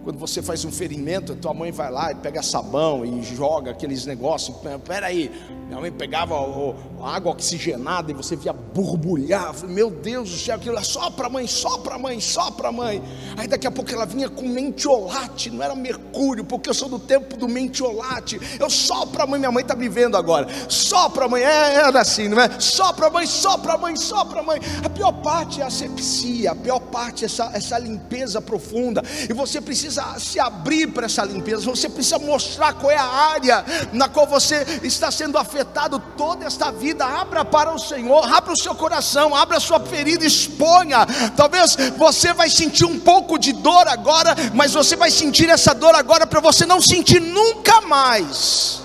[0.04, 4.04] Quando você faz um ferimento, tua mãe vai lá e pega sabão e joga aqueles
[4.04, 4.56] negócios.
[4.56, 5.30] Espera aí,
[5.68, 9.54] minha mãe pegava a água oxigenada e você via borbulhar.
[9.64, 13.00] Meu Deus do céu, aquilo é só para mãe, só para mãe, só para mãe.
[13.36, 16.98] Aí daqui a pouco ela vinha com mentiolate, não era mercúrio, porque eu sou do
[16.98, 18.40] tempo do mentiolate.
[18.58, 20.48] Eu só para mãe, minha mãe está me vendo agora.
[20.68, 22.58] Só para mãe, é, era assim, não é?
[22.58, 24.60] Só para mãe, só para mãe, só para mãe.
[24.84, 29.00] A pior parte é a asepsia, a pior parte é essa, essa limpeza profunda.
[29.30, 33.04] E você precisa precisa se abrir para essa limpeza, você precisa mostrar qual é a
[33.04, 37.04] área na qual você está sendo afetado toda esta vida.
[37.04, 41.06] Abra para o Senhor, abra o seu coração, abra a sua ferida, exponha.
[41.36, 45.94] Talvez você vai sentir um pouco de dor agora, mas você vai sentir essa dor
[45.94, 48.80] agora para você não sentir nunca mais.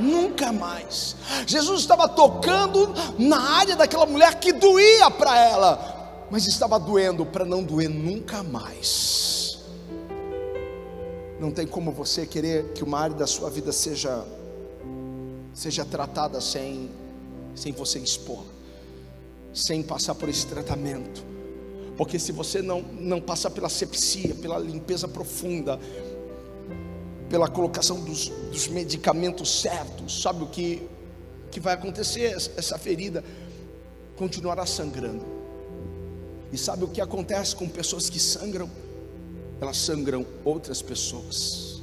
[0.00, 1.14] nunca mais.
[1.46, 7.44] Jesus estava tocando na área daquela mulher que doía para ela, mas estava doendo para
[7.44, 9.43] não doer nunca mais.
[11.44, 14.24] Não tem como você querer que uma área da sua vida seja
[15.52, 16.88] seja tratada sem
[17.54, 18.42] sem você expor,
[19.52, 21.22] sem passar por esse tratamento.
[21.98, 25.78] Porque se você não, não passar pela sepsia, pela limpeza profunda,
[27.28, 30.88] pela colocação dos, dos medicamentos certos, sabe o que,
[31.50, 32.34] que vai acontecer?
[32.56, 33.22] Essa ferida
[34.16, 35.26] continuará sangrando.
[36.50, 38.70] E sabe o que acontece com pessoas que sangram?
[39.60, 41.82] Elas sangram outras pessoas.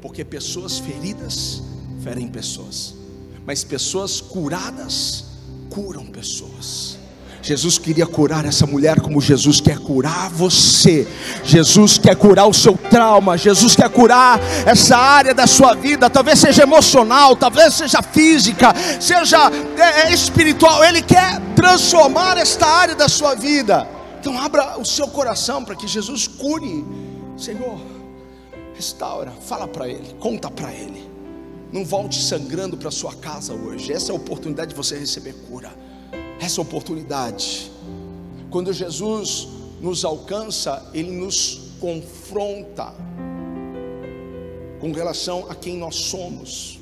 [0.00, 1.62] Porque pessoas feridas
[2.02, 2.96] ferem pessoas
[3.46, 5.24] mas pessoas curadas
[5.70, 6.98] curam pessoas.
[7.40, 11.06] Jesus queria curar essa mulher como Jesus quer curar você.
[11.44, 13.38] Jesus quer curar o seu trauma.
[13.38, 16.10] Jesus quer curar essa área da sua vida.
[16.10, 20.82] Talvez seja emocional, talvez seja física, seja é, é espiritual.
[20.82, 23.95] Ele quer transformar esta área da sua vida.
[24.26, 26.84] Então abra o seu coração para que Jesus cure.
[27.38, 27.78] Senhor,
[28.74, 29.30] restaura.
[29.30, 31.08] Fala para Ele, conta para Ele.
[31.72, 33.92] Não volte sangrando para sua casa hoje.
[33.92, 35.72] Essa é a oportunidade de você receber cura.
[36.40, 37.70] Essa é a oportunidade.
[38.50, 39.46] Quando Jesus
[39.80, 42.92] nos alcança, Ele nos confronta
[44.80, 46.80] com relação a quem nós somos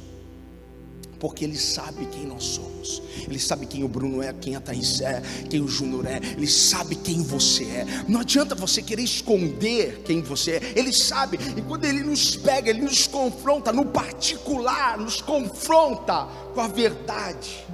[1.18, 3.03] porque Ele sabe quem nós somos.
[3.27, 6.16] Ele sabe quem o Bruno é, quem a Thaís é, quem o Júnior é.
[6.16, 7.87] Ele sabe quem você é.
[8.09, 10.72] Não adianta você querer esconder quem você é.
[10.77, 11.38] Ele sabe.
[11.57, 17.64] E quando Ele nos pega, Ele nos confronta no particular, nos confronta com a verdade.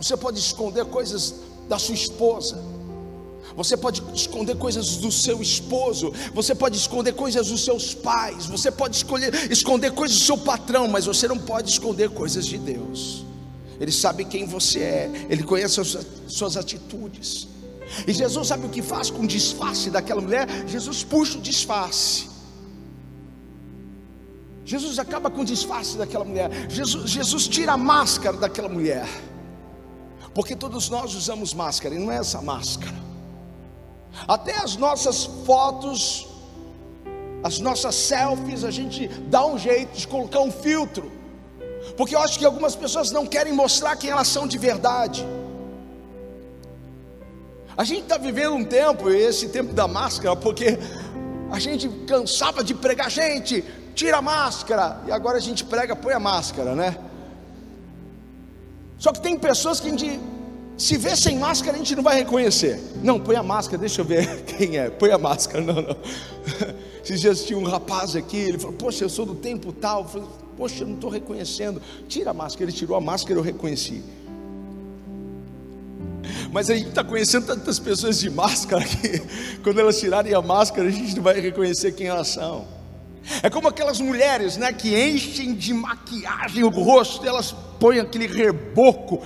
[0.00, 1.34] Você pode esconder coisas
[1.68, 2.69] da sua esposa
[3.62, 8.70] você pode esconder coisas do seu esposo, você pode esconder coisas dos seus pais, você
[8.70, 13.22] pode escolher, esconder coisas do seu patrão, mas você não pode esconder coisas de Deus.
[13.78, 17.48] Ele sabe quem você é, ele conhece as suas atitudes.
[18.06, 20.48] E Jesus sabe o que faz com o disfarce daquela mulher?
[20.66, 22.30] Jesus puxa o disfarce.
[24.64, 26.50] Jesus acaba com o disfarce daquela mulher.
[26.70, 29.06] Jesus, Jesus tira a máscara daquela mulher.
[30.34, 33.09] Porque todos nós usamos máscara, e não é essa máscara.
[34.26, 36.26] Até as nossas fotos,
[37.42, 41.10] as nossas selfies, a gente dá um jeito de colocar um filtro.
[41.96, 45.26] Porque eu acho que algumas pessoas não querem mostrar quem elas são de verdade.
[47.76, 50.78] A gente está vivendo um tempo, esse tempo da máscara, porque
[51.50, 56.12] a gente cansava de pregar, gente, tira a máscara, e agora a gente prega, põe
[56.12, 56.96] a máscara, né?
[58.98, 60.20] Só que tem pessoas que a gente
[60.80, 62.80] se vê sem máscara, a gente não vai reconhecer.
[63.02, 64.88] Não, põe a máscara, deixa eu ver quem é.
[64.88, 65.96] Põe a máscara, não, não.
[67.04, 70.00] Esses dias tinha um rapaz aqui, ele falou: Poxa, eu sou do tempo tal.
[70.00, 71.82] Eu falei, Poxa, eu não estou reconhecendo.
[72.08, 72.64] Tira a máscara.
[72.64, 74.02] Ele tirou a máscara, eu reconheci.
[76.50, 79.20] Mas a gente está conhecendo tantas pessoas de máscara que,
[79.62, 82.66] quando elas tirarem a máscara, a gente não vai reconhecer quem elas são.
[83.42, 89.22] É como aquelas mulheres, né, que enchem de maquiagem o rosto, elas põem aquele reboco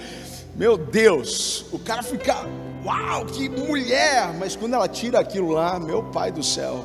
[0.57, 2.47] meu Deus, o cara fica,
[2.85, 6.85] uau, que mulher, mas quando ela tira aquilo lá, meu pai do céu,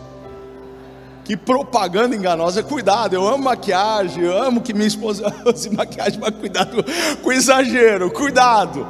[1.24, 6.36] que propaganda enganosa, cuidado, eu amo maquiagem, eu amo que minha esposa use maquiagem, mas
[6.36, 6.84] cuidado
[7.22, 8.88] com exagero, cuidado,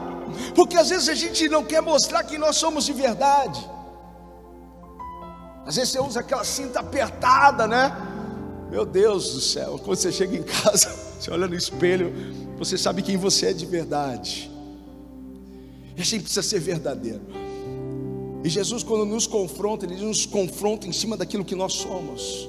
[0.56, 3.60] porque às vezes a gente não quer mostrar que nós somos de verdade,
[5.65, 7.96] às vezes você usa aquela cinta apertada, né?
[8.72, 10.89] Meu Deus do céu, quando você chega em casa,
[11.20, 12.13] você olha no espelho,
[12.58, 14.50] você sabe quem você é de verdade.
[16.00, 17.20] E a gente precisa ser verdadeiro.
[18.42, 22.48] E Jesus, quando nos confronta, Ele nos confronta em cima daquilo que nós somos,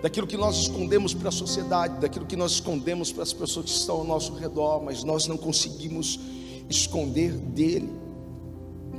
[0.00, 3.72] daquilo que nós escondemos para a sociedade, daquilo que nós escondemos para as pessoas que
[3.72, 6.20] estão ao nosso redor, mas nós não conseguimos
[6.68, 7.90] esconder dele.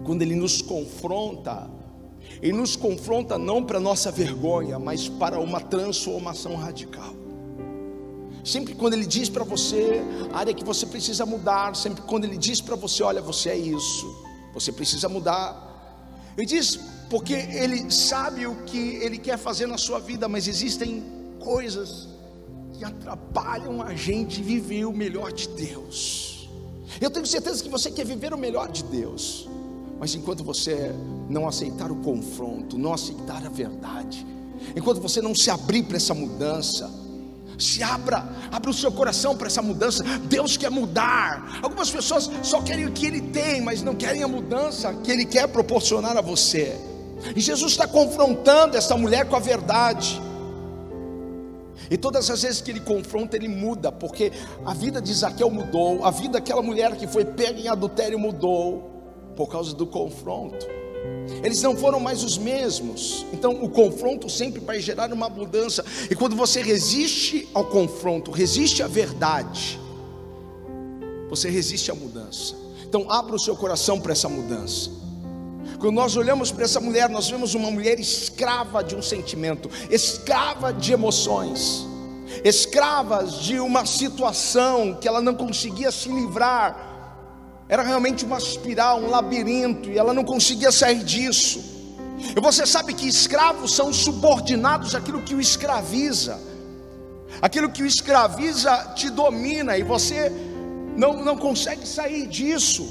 [0.04, 1.70] Quando Ele nos confronta,
[2.42, 7.21] Ele nos confronta não para nossa vergonha, mas para uma transformação radical.
[8.43, 10.01] Sempre quando ele diz para você
[10.34, 13.58] a área que você precisa mudar, sempre quando ele diz para você, olha, você é
[13.58, 14.06] isso,
[14.54, 15.69] você precisa mudar.
[16.36, 21.04] Ele diz porque ele sabe o que ele quer fazer na sua vida, mas existem
[21.39, 22.08] coisas
[22.73, 26.49] que atrapalham a gente viver o melhor de Deus.
[26.99, 29.47] Eu tenho certeza que você quer viver o melhor de Deus,
[29.99, 30.95] mas enquanto você
[31.30, 34.25] não aceitar o confronto, não aceitar a verdade,
[34.75, 36.89] enquanto você não se abrir para essa mudança,
[37.58, 40.04] se abra, abra o seu coração para essa mudança.
[40.24, 41.60] Deus quer mudar.
[41.62, 45.26] Algumas pessoas só querem o que Ele tem, mas não querem a mudança que Ele
[45.26, 46.80] quer proporcionar a você.
[47.36, 50.22] E Jesus está confrontando essa mulher com a verdade.
[51.90, 54.32] E todas as vezes que ele confronta, ele muda, porque
[54.66, 58.90] a vida de Zaqueu mudou, a vida daquela mulher que foi pega em adultério mudou,
[59.36, 60.81] por causa do confronto.
[61.44, 63.26] Eles não foram mais os mesmos.
[63.34, 65.84] Então, o confronto sempre vai gerar uma mudança.
[66.10, 69.80] E quando você resiste ao confronto, resiste à verdade,
[71.30, 72.56] você resiste à mudança.
[72.84, 74.92] Então, abra o seu coração para essa mudança.
[75.80, 80.72] Quando nós olhamos para essa mulher, nós vemos uma mulher escrava de um sentimento, escrava
[80.72, 81.88] de emoções,
[82.44, 86.90] escravas de uma situação que ela não conseguia se livrar.
[87.72, 91.60] Era realmente uma espiral, um labirinto, e ela não conseguia sair disso.
[92.36, 96.40] E você sabe que escravos são subordinados àquilo que o escraviza.
[97.42, 100.32] Aquilo que o escraviza te domina e você
[100.98, 102.86] não, não consegue sair disso.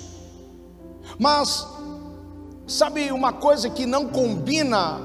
[1.18, 1.66] Mas
[2.70, 5.00] Sabe uma coisa que não combina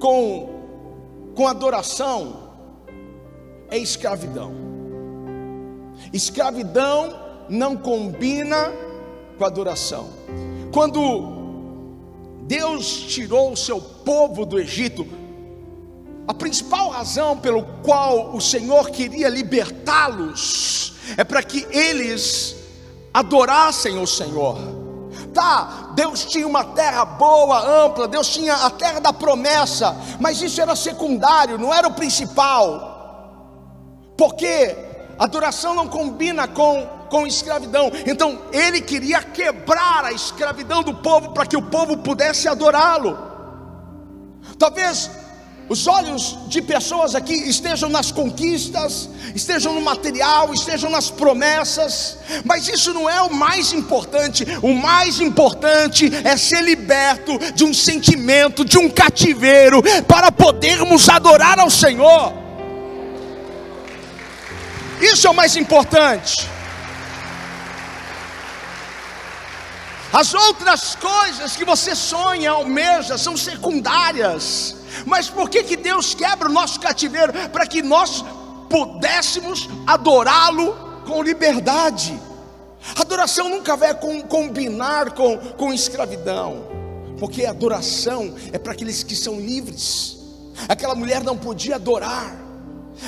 [0.00, 0.48] com,
[1.36, 2.50] com adoração?
[3.70, 4.52] É escravidão.
[6.12, 7.16] Escravidão
[7.48, 8.72] não combina
[9.38, 10.10] com adoração.
[10.72, 11.38] Quando
[12.42, 15.06] Deus tirou o seu povo do Egito,
[16.26, 22.56] a principal razão pelo qual o Senhor queria libertá-los é para que eles
[23.14, 24.58] adorassem o Senhor.
[25.32, 30.60] Tá, Deus tinha uma terra boa, ampla, Deus tinha a terra da promessa, mas isso
[30.60, 32.96] era secundário, não era o principal.
[34.16, 34.76] Porque
[35.18, 37.90] adoração não combina com, com escravidão.
[38.06, 43.18] Então ele queria quebrar a escravidão do povo para que o povo pudesse adorá-lo.
[44.58, 45.10] Talvez
[45.68, 52.66] os olhos de pessoas aqui estejam nas conquistas, estejam no material, estejam nas promessas, mas
[52.68, 54.46] isso não é o mais importante.
[54.62, 61.60] O mais importante é ser liberto de um sentimento, de um cativeiro, para podermos adorar
[61.60, 62.32] ao Senhor.
[65.02, 66.48] Isso é o mais importante.
[70.12, 74.76] As outras coisas que você sonha, almeja, são secundárias.
[75.04, 77.32] Mas por que, que Deus quebra o nosso cativeiro?
[77.50, 78.24] Para que nós
[78.70, 82.18] pudéssemos adorá-lo com liberdade.
[82.96, 86.66] Adoração nunca vai com, combinar com, com escravidão,
[87.18, 90.16] porque adoração é para aqueles que são livres.
[90.68, 92.34] Aquela mulher não podia adorar,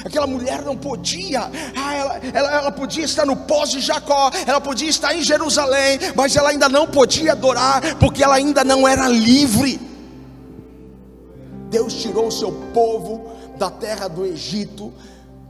[0.04, 4.60] aquela mulher não podia, ah, ela, ela, ela podia estar no pós de Jacó, ela
[4.60, 9.08] podia estar em Jerusalém, mas ela ainda não podia adorar, porque ela ainda não era
[9.08, 9.80] livre.
[11.68, 14.92] Deus tirou o seu povo da terra do Egito,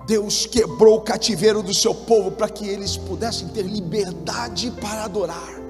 [0.06, 5.69] Deus quebrou o cativeiro do seu povo para que eles pudessem ter liberdade para adorar.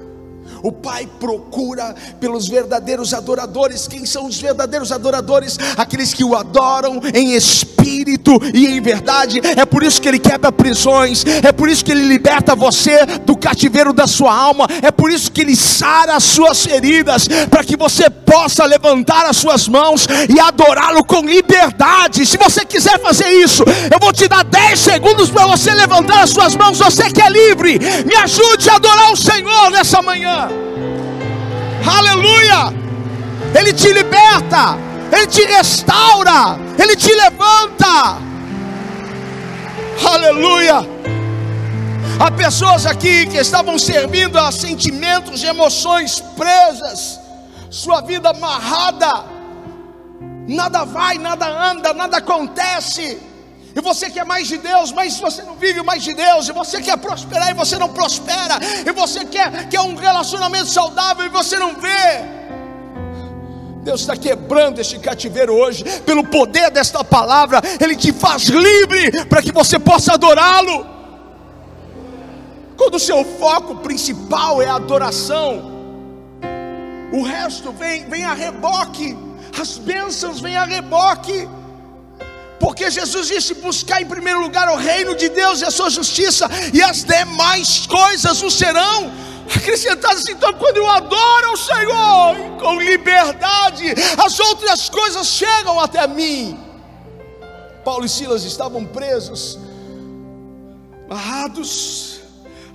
[0.63, 3.87] O Pai procura pelos verdadeiros adoradores.
[3.87, 5.59] Quem são os verdadeiros adoradores?
[5.77, 9.41] Aqueles que o adoram em espírito e em verdade.
[9.57, 11.25] É por isso que Ele quebra prisões.
[11.43, 14.67] É por isso que Ele liberta você do cativeiro da sua alma.
[14.83, 17.29] É por isso que Ele sara as suas feridas.
[17.49, 22.27] Para que você possa levantar as suas mãos e adorá-lo com liberdade.
[22.27, 26.31] Se você quiser fazer isso, eu vou te dar 10 segundos para você levantar as
[26.31, 26.79] suas mãos.
[26.79, 30.50] Você que é livre, me ajude a adorar o Senhor nessa manhã.
[31.99, 32.73] Aleluia!
[33.59, 34.77] Ele te liberta,
[35.13, 38.19] Ele te restaura, Ele te levanta.
[40.05, 41.01] Aleluia!
[42.19, 47.19] Há pessoas aqui que estavam servindo a sentimentos emoções presas,
[47.71, 49.25] sua vida amarrada,
[50.47, 53.30] nada vai, nada anda, nada acontece.
[53.75, 56.49] E você quer mais de Deus, mas você não vive mais de Deus.
[56.49, 58.59] E você quer prosperar e você não prospera.
[58.85, 62.41] E você quer, quer um relacionamento saudável e você não vê.
[63.83, 69.43] Deus está quebrando este cativeiro hoje, pelo poder desta palavra, Ele te faz livre para
[69.43, 70.87] que você possa adorá-lo.
[72.77, 75.71] Quando o seu foco principal é a adoração,
[77.13, 79.17] o resto vem, vem a reboque,
[79.59, 81.49] as bênçãos vêm a reboque.
[82.61, 86.47] Porque Jesus disse: buscar em primeiro lugar o reino de Deus e a sua justiça,
[86.75, 89.11] e as demais coisas o serão
[89.57, 90.29] acrescentadas.
[90.29, 93.87] Então, quando eu adoro ao Senhor com liberdade,
[94.23, 96.61] as outras coisas chegam até mim.
[97.83, 99.59] Paulo e Silas estavam presos,
[101.09, 102.21] amarrados,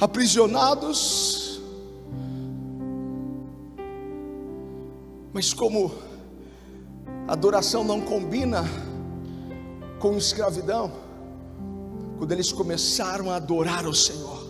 [0.01, 1.61] aprisionados,
[5.31, 5.93] mas como
[7.27, 8.65] adoração não combina
[10.05, 10.91] com escravidão,
[12.19, 14.44] quando eles começaram a adorar o Senhor,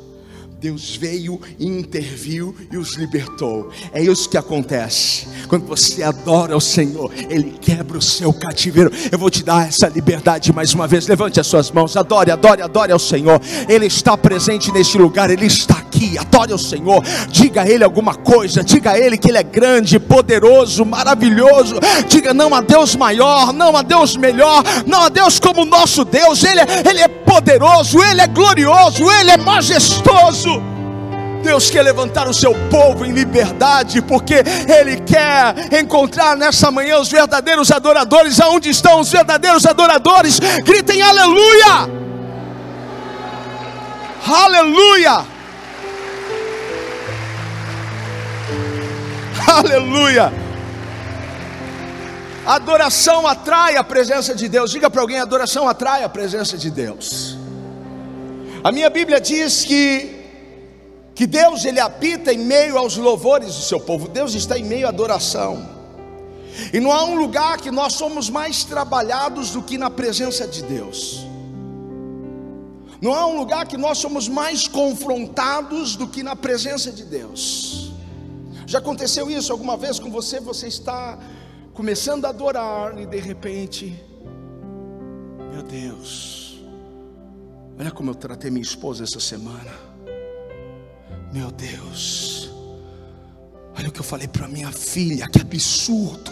[0.59, 3.69] Deus veio e interviu e os libertou.
[3.91, 5.27] É isso que acontece.
[5.47, 8.91] Quando você adora o Senhor, Ele quebra o seu cativeiro.
[9.11, 11.07] Eu vou te dar essa liberdade mais uma vez.
[11.07, 13.39] Levante as suas mãos, adore, adore, adore ao Senhor.
[13.67, 16.17] Ele está presente neste lugar, Ele está aqui.
[16.17, 17.03] Adore ao Senhor.
[17.29, 18.63] Diga a Ele alguma coisa.
[18.63, 21.75] Diga a Ele que Ele é grande, poderoso, maravilhoso.
[22.07, 26.43] Diga não a Deus maior, não a Deus melhor, não a Deus como nosso Deus.
[26.43, 30.54] Ele é, Ele é poderoso, Ele é glorioso, Ele é majestoso.
[31.45, 37.09] Deus quer levantar o seu povo em liberdade, porque Ele quer encontrar nessa manhã os
[37.09, 38.39] verdadeiros adoradores.
[38.41, 40.39] Aonde estão os verdadeiros adoradores?
[40.39, 41.87] Gritem aleluia!
[44.27, 45.25] Aleluia!
[49.47, 50.33] Aleluia!
[52.43, 54.71] Adoração atrai a presença de Deus.
[54.71, 57.37] Diga para alguém: adoração atrai a presença de Deus.
[58.63, 60.14] A minha Bíblia diz que
[61.15, 64.09] que Deus ele habita em meio aos louvores do seu povo.
[64.09, 65.65] Deus está em meio à adoração.
[66.73, 70.61] E não há um lugar que nós somos mais trabalhados do que na presença de
[70.61, 71.25] Deus.
[73.01, 77.93] Não há um lugar que nós somos mais confrontados do que na presença de Deus.
[78.67, 80.41] Já aconteceu isso alguma vez com você?
[80.41, 81.17] Você está
[81.73, 84.03] começando a adorar e de repente,
[85.53, 86.59] meu Deus,
[87.79, 89.94] olha como eu tratei minha esposa essa semana.
[91.35, 92.49] Meu Deus,
[93.77, 96.31] olha o que eu falei para minha filha, que absurdo.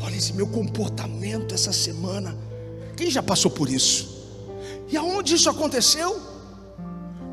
[0.00, 2.36] Olha esse meu comportamento essa semana.
[2.96, 4.30] Quem já passou por isso?
[4.88, 6.22] E aonde isso aconteceu?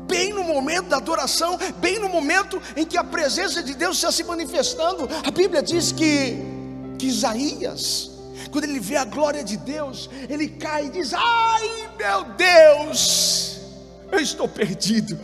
[0.08, 4.10] Bem no momento da adoração, bem no momento em que a presença de Deus está
[4.10, 5.08] se manifestando.
[5.24, 6.38] A Bíblia diz que,
[6.98, 8.10] que Isaías,
[8.50, 13.53] quando ele vê a glória de Deus, ele cai e diz: Ai meu Deus!
[14.14, 15.18] Eu estou perdido,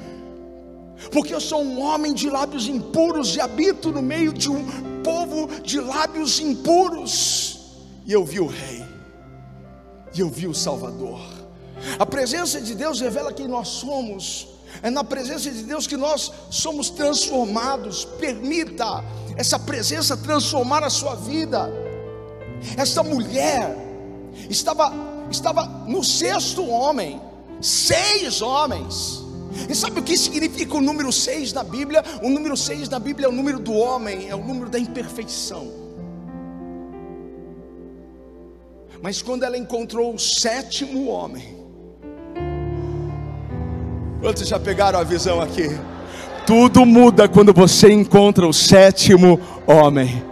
[1.11, 5.49] porque eu sou um homem de lábios impuros e habito no meio de um povo
[5.63, 7.59] de lábios impuros.
[8.05, 8.85] E eu vi o Rei,
[10.15, 11.21] e eu vi o Salvador.
[11.99, 14.49] A presença de Deus revela quem nós somos.
[14.83, 18.05] É na presença de Deus que nós somos transformados.
[18.05, 19.05] Permita
[19.37, 21.71] essa presença transformar a sua vida.
[22.77, 23.77] Esta mulher
[24.49, 24.93] estava
[25.31, 27.21] estava no sexto homem
[27.61, 29.25] seis homens.
[29.69, 32.03] E sabe o que significa o número seis na Bíblia?
[32.23, 35.69] O número seis na Bíblia é o número do homem, é o número da imperfeição.
[39.03, 41.57] Mas quando ela encontrou o sétimo homem,
[44.21, 45.69] quantos já pegaram a visão aqui?
[46.47, 50.30] Tudo muda quando você encontra o sétimo homem.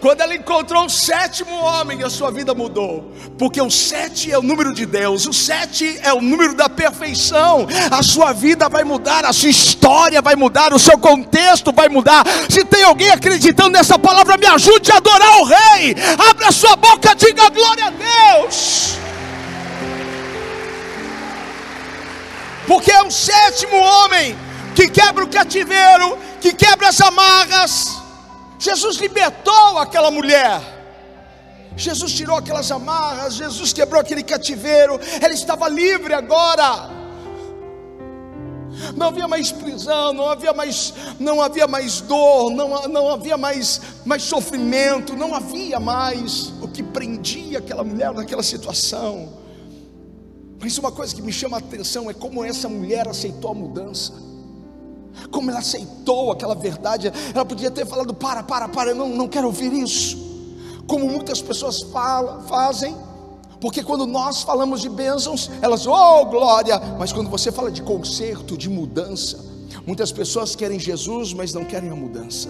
[0.00, 3.12] Quando ela encontrou o sétimo homem, a sua vida mudou.
[3.38, 7.66] Porque o sete é o número de Deus, o sete é o número da perfeição.
[7.90, 12.24] A sua vida vai mudar, a sua história vai mudar, o seu contexto vai mudar.
[12.48, 15.94] Se tem alguém acreditando nessa palavra, me ajude a adorar o Rei.
[16.30, 18.94] Abra sua boca, diga glória a Deus.
[22.66, 24.34] Porque é o sétimo homem
[24.74, 27.99] que quebra o cativeiro, que quebra as amarras
[28.60, 30.60] Jesus libertou aquela mulher.
[31.74, 36.90] Jesus tirou aquelas amarras, Jesus quebrou aquele cativeiro, ela estava livre agora.
[38.94, 43.80] Não havia mais prisão, não havia mais, não havia mais dor, não, não havia mais,
[44.04, 49.40] mais sofrimento, não havia mais o que prendia aquela mulher naquela situação.
[50.60, 54.29] Mas uma coisa que me chama a atenção é como essa mulher aceitou a mudança
[55.30, 57.12] como ela aceitou aquela verdade.
[57.34, 60.28] Ela podia ter falado: para, para, para, eu não, não quero ouvir isso.
[60.86, 62.96] Como muitas pessoas falam, fazem,
[63.60, 68.56] porque quando nós falamos de bênçãos, elas, oh glória, mas quando você fala de conserto,
[68.56, 69.38] de mudança,
[69.86, 72.48] muitas pessoas querem Jesus, mas não querem a mudança.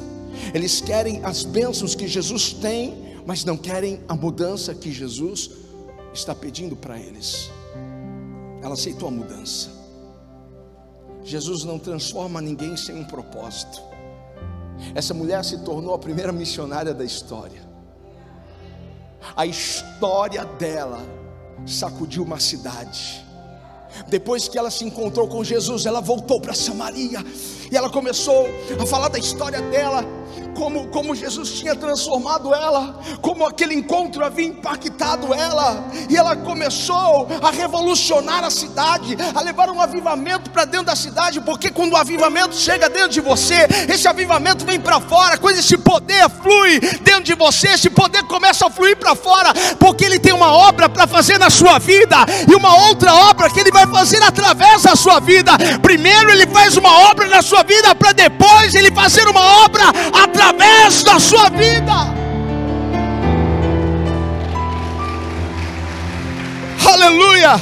[0.54, 5.50] Eles querem as bênçãos que Jesus tem, mas não querem a mudança que Jesus
[6.14, 7.50] está pedindo para eles.
[8.62, 9.79] Ela aceitou a mudança.
[11.22, 13.80] Jesus não transforma ninguém sem um propósito.
[14.94, 17.68] Essa mulher se tornou a primeira missionária da história.
[19.36, 21.00] A história dela
[21.66, 23.24] sacudiu uma cidade.
[24.08, 27.24] Depois que ela se encontrou com Jesus, ela voltou para Samaria
[27.70, 28.48] e ela começou
[28.80, 30.04] a falar da história dela.
[30.54, 37.26] como, como Jesus tinha transformado ela, como aquele encontro havia impactado ela, e ela começou
[37.42, 41.96] a revolucionar a cidade, a levar um avivamento para dentro da cidade, porque quando o
[41.96, 47.22] avivamento chega dentro de você, esse avivamento vem para fora, quando esse poder flui dentro
[47.22, 51.06] de você, esse poder começa a fluir para fora, porque ele tem uma obra para
[51.06, 52.16] fazer na sua vida,
[52.46, 55.52] e uma outra obra que ele vai fazer através da sua vida.
[55.80, 59.84] Primeiro ele faz uma obra na sua vida, para depois ele fazer uma obra
[60.22, 62.20] através da sua vida.
[66.92, 67.60] Aleluia!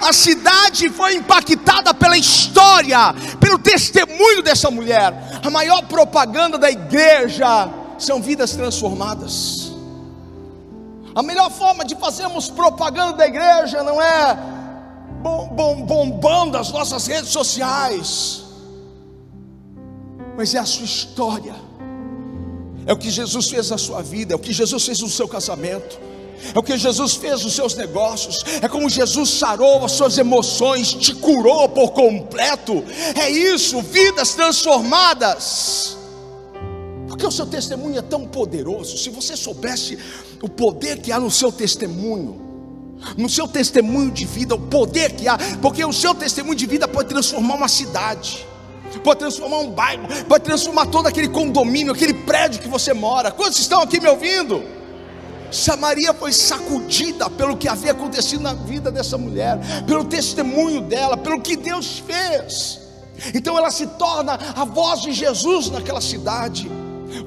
[0.00, 5.12] A cidade foi impactada pela história, pelo testemunho dessa mulher.
[5.44, 7.68] A maior propaganda da igreja
[7.98, 9.72] são vidas transformadas.
[11.14, 14.38] A melhor forma de fazermos propaganda da igreja não é
[15.20, 18.44] bombando as nossas redes sociais,
[20.36, 21.54] mas é a sua história,
[22.86, 25.28] é o que Jesus fez na sua vida, é o que Jesus fez no seu
[25.28, 25.98] casamento,
[26.54, 30.94] é o que Jesus fez nos seus negócios, é como Jesus sarou as suas emoções,
[30.94, 32.82] te curou por completo,
[33.14, 35.98] é isso, vidas transformadas.
[37.06, 38.96] Porque o seu testemunho é tão poderoso.
[38.96, 39.98] Se você soubesse
[40.40, 42.49] o poder que há no seu testemunho,
[43.16, 46.86] no seu testemunho de vida, o poder que há, porque o seu testemunho de vida
[46.86, 48.46] pode transformar uma cidade,
[49.02, 53.30] pode transformar um bairro, pode transformar todo aquele condomínio, aquele prédio que você mora.
[53.30, 54.62] Quantos estão aqui me ouvindo?
[55.50, 61.40] Samaria foi sacudida pelo que havia acontecido na vida dessa mulher, pelo testemunho dela, pelo
[61.40, 62.80] que Deus fez.
[63.34, 66.70] Então ela se torna a voz de Jesus naquela cidade.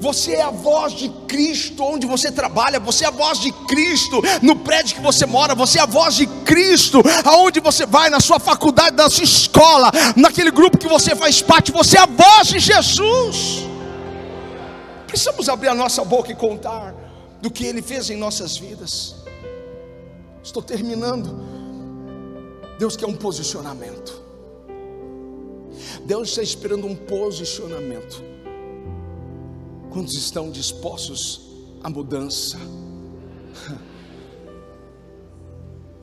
[0.00, 4.22] Você é a voz de Cristo onde você trabalha, você é a voz de Cristo
[4.42, 8.20] no prédio que você mora, você é a voz de Cristo aonde você vai, na
[8.20, 12.48] sua faculdade, na sua escola, naquele grupo que você faz parte, você é a voz
[12.48, 13.64] de Jesus.
[15.06, 16.94] Precisamos abrir a nossa boca e contar
[17.40, 19.16] do que Ele fez em nossas vidas.
[20.42, 21.54] Estou terminando.
[22.78, 24.22] Deus quer um posicionamento.
[26.04, 28.22] Deus está esperando um posicionamento.
[29.94, 31.40] Quantos estão dispostos
[31.80, 32.58] à mudança?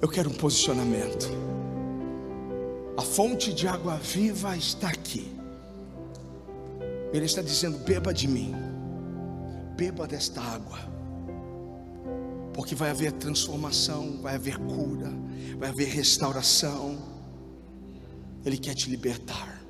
[0.01, 1.27] Eu quero um posicionamento.
[2.97, 5.29] A fonte de água viva está aqui.
[7.11, 8.55] Ele está dizendo: beba de mim,
[9.75, 10.79] beba desta água,
[12.53, 15.11] porque vai haver transformação, vai haver cura,
[15.59, 16.97] vai haver restauração.
[18.45, 19.61] Ele quer te libertar.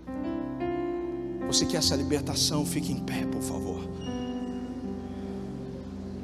[1.47, 2.63] Você quer essa libertação?
[2.63, 4.10] Fique em pé, por favor.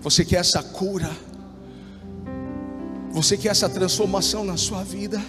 [0.07, 1.11] Você quer essa cura?
[3.11, 5.21] Você quer essa transformação na sua vida?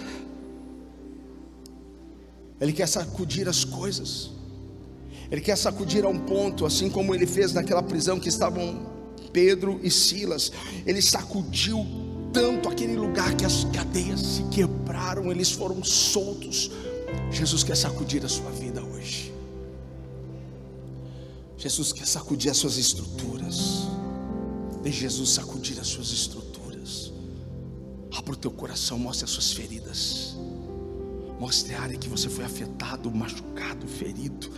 [2.61, 4.31] Ele quer sacudir as coisas.
[5.29, 8.89] Ele quer sacudir a um ponto, assim como ele fez naquela prisão que estavam
[9.33, 10.49] Pedro e Silas.
[10.85, 11.85] Ele sacudiu
[12.31, 16.71] tanto aquele lugar que as cadeias se quebraram, eles foram soltos.
[17.29, 19.33] Jesus quer sacudir a sua vida hoje.
[21.57, 23.89] Jesus quer sacudir as suas estruturas.
[24.81, 27.11] Deixe Jesus sacudir as suas estruturas.
[28.15, 30.35] Abra o teu coração, mostre as suas feridas.
[31.39, 34.51] Mostre a área que você foi afetado, machucado, ferido.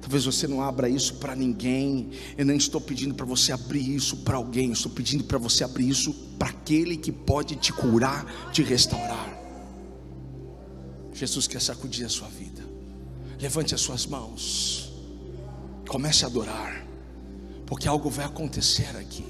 [0.00, 2.10] Talvez você não abra isso para ninguém.
[2.36, 4.66] Eu nem estou pedindo para você abrir isso para alguém.
[4.66, 9.36] Eu estou pedindo para você abrir isso para aquele que pode te curar, te restaurar.
[11.12, 12.62] Jesus quer sacudir a sua vida.
[13.40, 14.92] Levante as suas mãos.
[15.88, 16.87] Comece a adorar
[17.68, 19.24] porque algo vai acontecer aqui.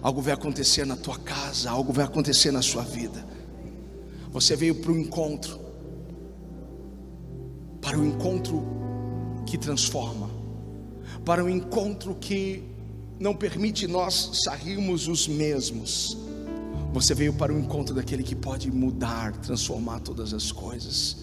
[0.00, 3.26] Algo vai acontecer na tua casa, algo vai acontecer na sua vida.
[4.30, 5.58] Você veio para o encontro,
[7.82, 8.62] para o encontro
[9.44, 10.30] que transforma,
[11.24, 12.62] para o encontro que
[13.18, 16.16] não permite nós sairmos os mesmos.
[16.92, 21.16] Você veio para o encontro daquele que pode mudar, transformar todas as coisas.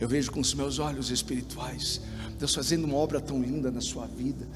[0.00, 2.00] Eu vejo com os meus olhos espirituais
[2.38, 4.48] Deus fazendo uma obra tão linda na sua vida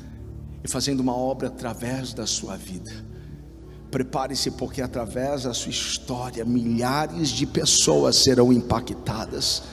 [0.65, 2.91] e fazendo uma obra através da sua vida.
[3.91, 9.65] Prepare-se, porque através da sua história, milhares de pessoas serão impactadas.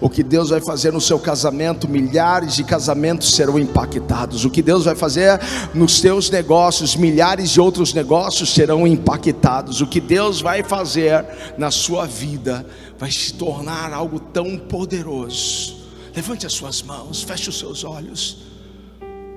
[0.00, 4.44] O que Deus vai fazer no seu casamento, milhares de casamentos serão impactados.
[4.44, 5.40] O que Deus vai fazer
[5.74, 9.80] nos seus negócios, milhares de outros negócios serão impactados.
[9.80, 11.26] O que Deus vai fazer
[11.58, 12.64] na sua vida
[12.96, 15.76] vai se tornar algo tão poderoso.
[16.14, 18.53] Levante as suas mãos, feche os seus olhos.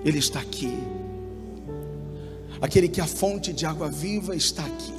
[0.04, 0.78] Ele está aqui.
[2.62, 4.94] Aquele que a fonte de água viva está aqui.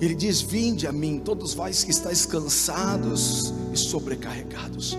[0.00, 4.96] Ele diz: Vinde a mim, todos vós que estáis cansados e sobrecarregados,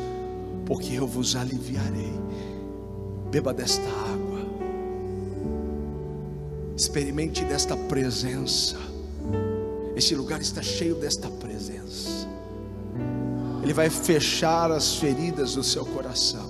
[0.66, 2.20] porque eu vos aliviarei.
[3.32, 4.46] Beba desta água,
[6.76, 8.78] experimente desta presença.
[9.96, 12.28] Este lugar está cheio desta presença.
[13.62, 16.50] Ele vai fechar as feridas do seu coração.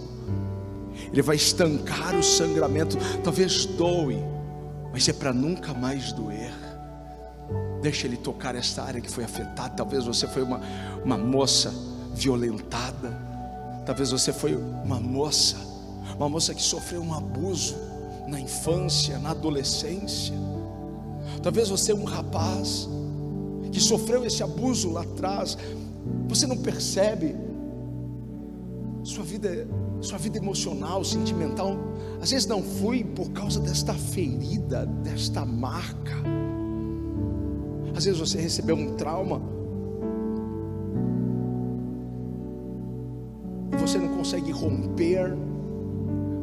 [1.11, 2.97] Ele vai estancar o sangramento.
[3.23, 4.17] Talvez doe,
[4.91, 6.53] mas é para nunca mais doer.
[7.81, 9.69] Deixa Ele tocar esta área que foi afetada.
[9.75, 10.61] Talvez você foi uma,
[11.03, 11.73] uma moça
[12.13, 13.29] violentada.
[13.85, 15.57] Talvez você foi uma moça,
[16.15, 17.75] uma moça que sofreu um abuso
[18.27, 20.35] na infância, na adolescência.
[21.41, 22.87] Talvez você é um rapaz
[23.71, 25.57] que sofreu esse abuso lá atrás.
[26.27, 27.35] Você não percebe.
[29.03, 29.67] Sua vida,
[30.01, 31.77] sua vida emocional, sentimental,
[32.21, 36.15] às vezes não foi por causa desta ferida, desta marca.
[37.95, 39.41] Às vezes você recebeu um trauma
[43.73, 45.35] e você não consegue romper.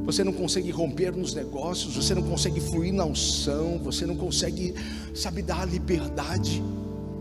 [0.05, 4.73] Você não consegue romper nos negócios, você não consegue fluir na unção, você não consegue,
[5.13, 6.63] sabe, dar a liberdade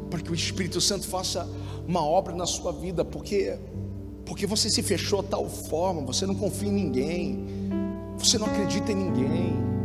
[0.07, 1.49] para que o Espírito Santo faça
[1.87, 3.57] uma obra na sua vida, porque
[4.25, 7.45] porque você se fechou de tal forma, você não confia em ninguém,
[8.17, 9.75] você não acredita em ninguém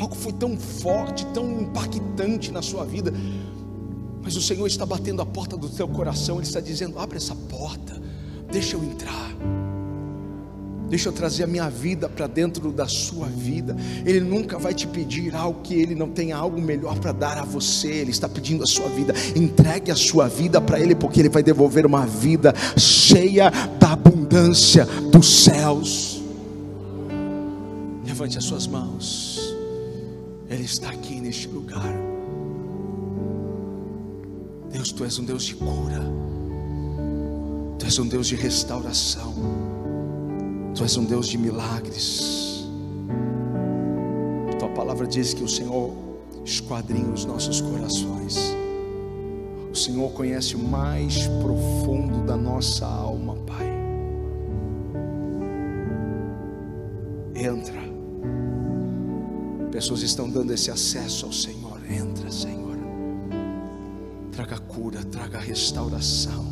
[0.00, 3.12] algo foi tão forte, tão impactante na sua vida,
[4.22, 7.34] mas o Senhor está batendo a porta do teu coração, Ele está dizendo: abre essa
[7.34, 8.00] porta,
[8.50, 9.30] deixa eu entrar.
[10.90, 13.76] Deixa eu trazer a minha vida para dentro da sua vida.
[14.04, 17.44] Ele nunca vai te pedir algo que ele não tenha algo melhor para dar a
[17.44, 17.86] você.
[17.88, 19.14] Ele está pedindo a sua vida.
[19.36, 24.84] Entregue a sua vida para ele, porque ele vai devolver uma vida cheia da abundância
[25.12, 26.20] dos céus.
[28.04, 29.54] Levante as suas mãos.
[30.48, 31.94] Ele está aqui neste lugar.
[34.72, 36.00] Deus, tu és um Deus de cura,
[37.78, 39.34] tu és um Deus de restauração,
[40.74, 42.66] tu és um Deus de milagres.
[44.58, 45.92] Tua palavra diz que o Senhor
[46.44, 48.54] esquadrinha os nossos corações.
[49.70, 53.70] O Senhor conhece o mais profundo da nossa alma, Pai.
[57.34, 57.90] Entra
[59.70, 61.80] Pessoas estão dando esse acesso ao Senhor.
[61.90, 62.76] Entra, Senhor.
[64.32, 66.49] Traga cura, traga restauração.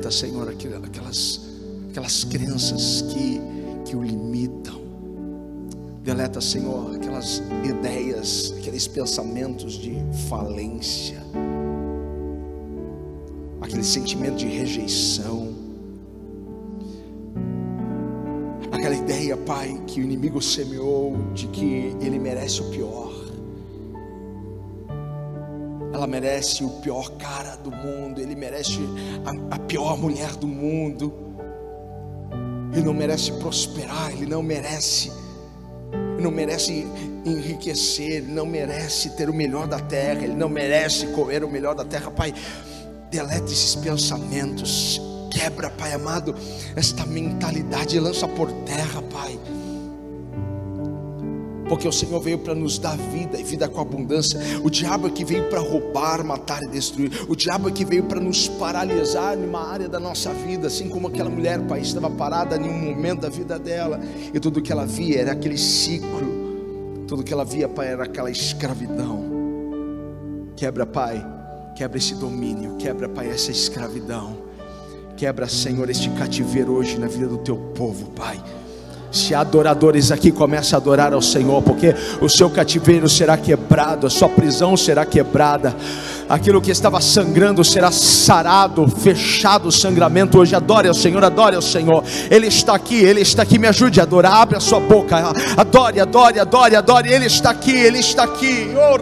[0.00, 1.40] Deleta, Senhor, aquelas,
[1.90, 3.38] aquelas crenças que,
[3.84, 4.80] que o limitam.
[6.02, 11.22] Deleta, Senhor, aquelas ideias, aqueles pensamentos de falência,
[13.60, 15.50] aquele sentimento de rejeição
[18.72, 23.09] aquela ideia, Pai, que o inimigo semeou de que ele merece o pior.
[26.10, 28.80] Merece o pior cara do mundo, ele merece
[29.24, 31.14] a, a pior mulher do mundo.
[32.72, 35.10] Ele não merece prosperar, ele não merece
[36.20, 36.86] ele não merece
[37.24, 41.74] enriquecer, ele não merece ter o melhor da terra, ele não merece comer o melhor
[41.74, 42.10] da terra.
[42.10, 42.34] Pai,
[43.10, 45.00] deleta esses pensamentos,
[45.30, 46.34] Quebra, Pai amado,
[46.76, 49.38] esta mentalidade, lança por terra, Pai.
[51.70, 54.40] Porque o Senhor veio para nos dar vida e vida com abundância.
[54.64, 57.12] O diabo é que veio para roubar, matar e destruir.
[57.28, 61.06] O diabo é que veio para nos paralisar numa área da nossa vida, assim como
[61.06, 64.00] aquela mulher, Pai, estava parada em um momento da vida dela
[64.34, 66.40] e tudo que ela via era aquele ciclo.
[67.06, 69.24] Tudo que ela via, Pai, era aquela escravidão.
[70.56, 71.24] Quebra, Pai,
[71.76, 74.38] quebra esse domínio, quebra, Pai, essa escravidão.
[75.16, 78.42] Quebra, Senhor, este cativeiro hoje na vida do teu povo, Pai.
[79.10, 84.10] Se adoradores aqui, comece a adorar ao Senhor, porque o seu cativeiro será quebrado, a
[84.10, 85.74] sua prisão será quebrada,
[86.28, 90.54] aquilo que estava sangrando será sarado, fechado o sangramento hoje.
[90.54, 92.04] Adore ao Senhor, adore ao Senhor.
[92.30, 93.58] Ele está aqui, Ele está aqui.
[93.58, 95.16] Me ajude a adorar, abre a sua boca,
[95.56, 97.12] adore, adore, adore, adore.
[97.12, 98.72] Ele está aqui, Ele está aqui.
[98.76, 98.96] Oh,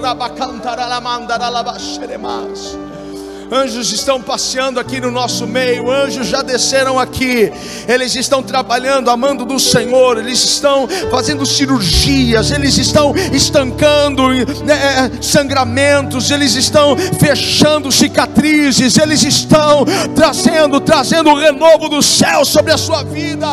[3.50, 7.50] Anjos estão passeando aqui no nosso meio, anjos já desceram aqui,
[7.88, 14.28] eles estão trabalhando, amando do Senhor, eles estão fazendo cirurgias, eles estão estancando
[14.64, 19.84] né, é, sangramentos, eles estão fechando cicatrizes, eles estão
[20.14, 23.46] trazendo, trazendo o renovo do céu sobre a sua vida.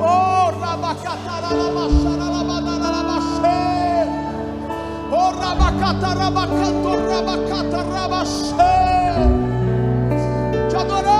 [0.00, 0.34] Oh,
[8.56, 8.93] Oh.
[10.86, 11.13] todo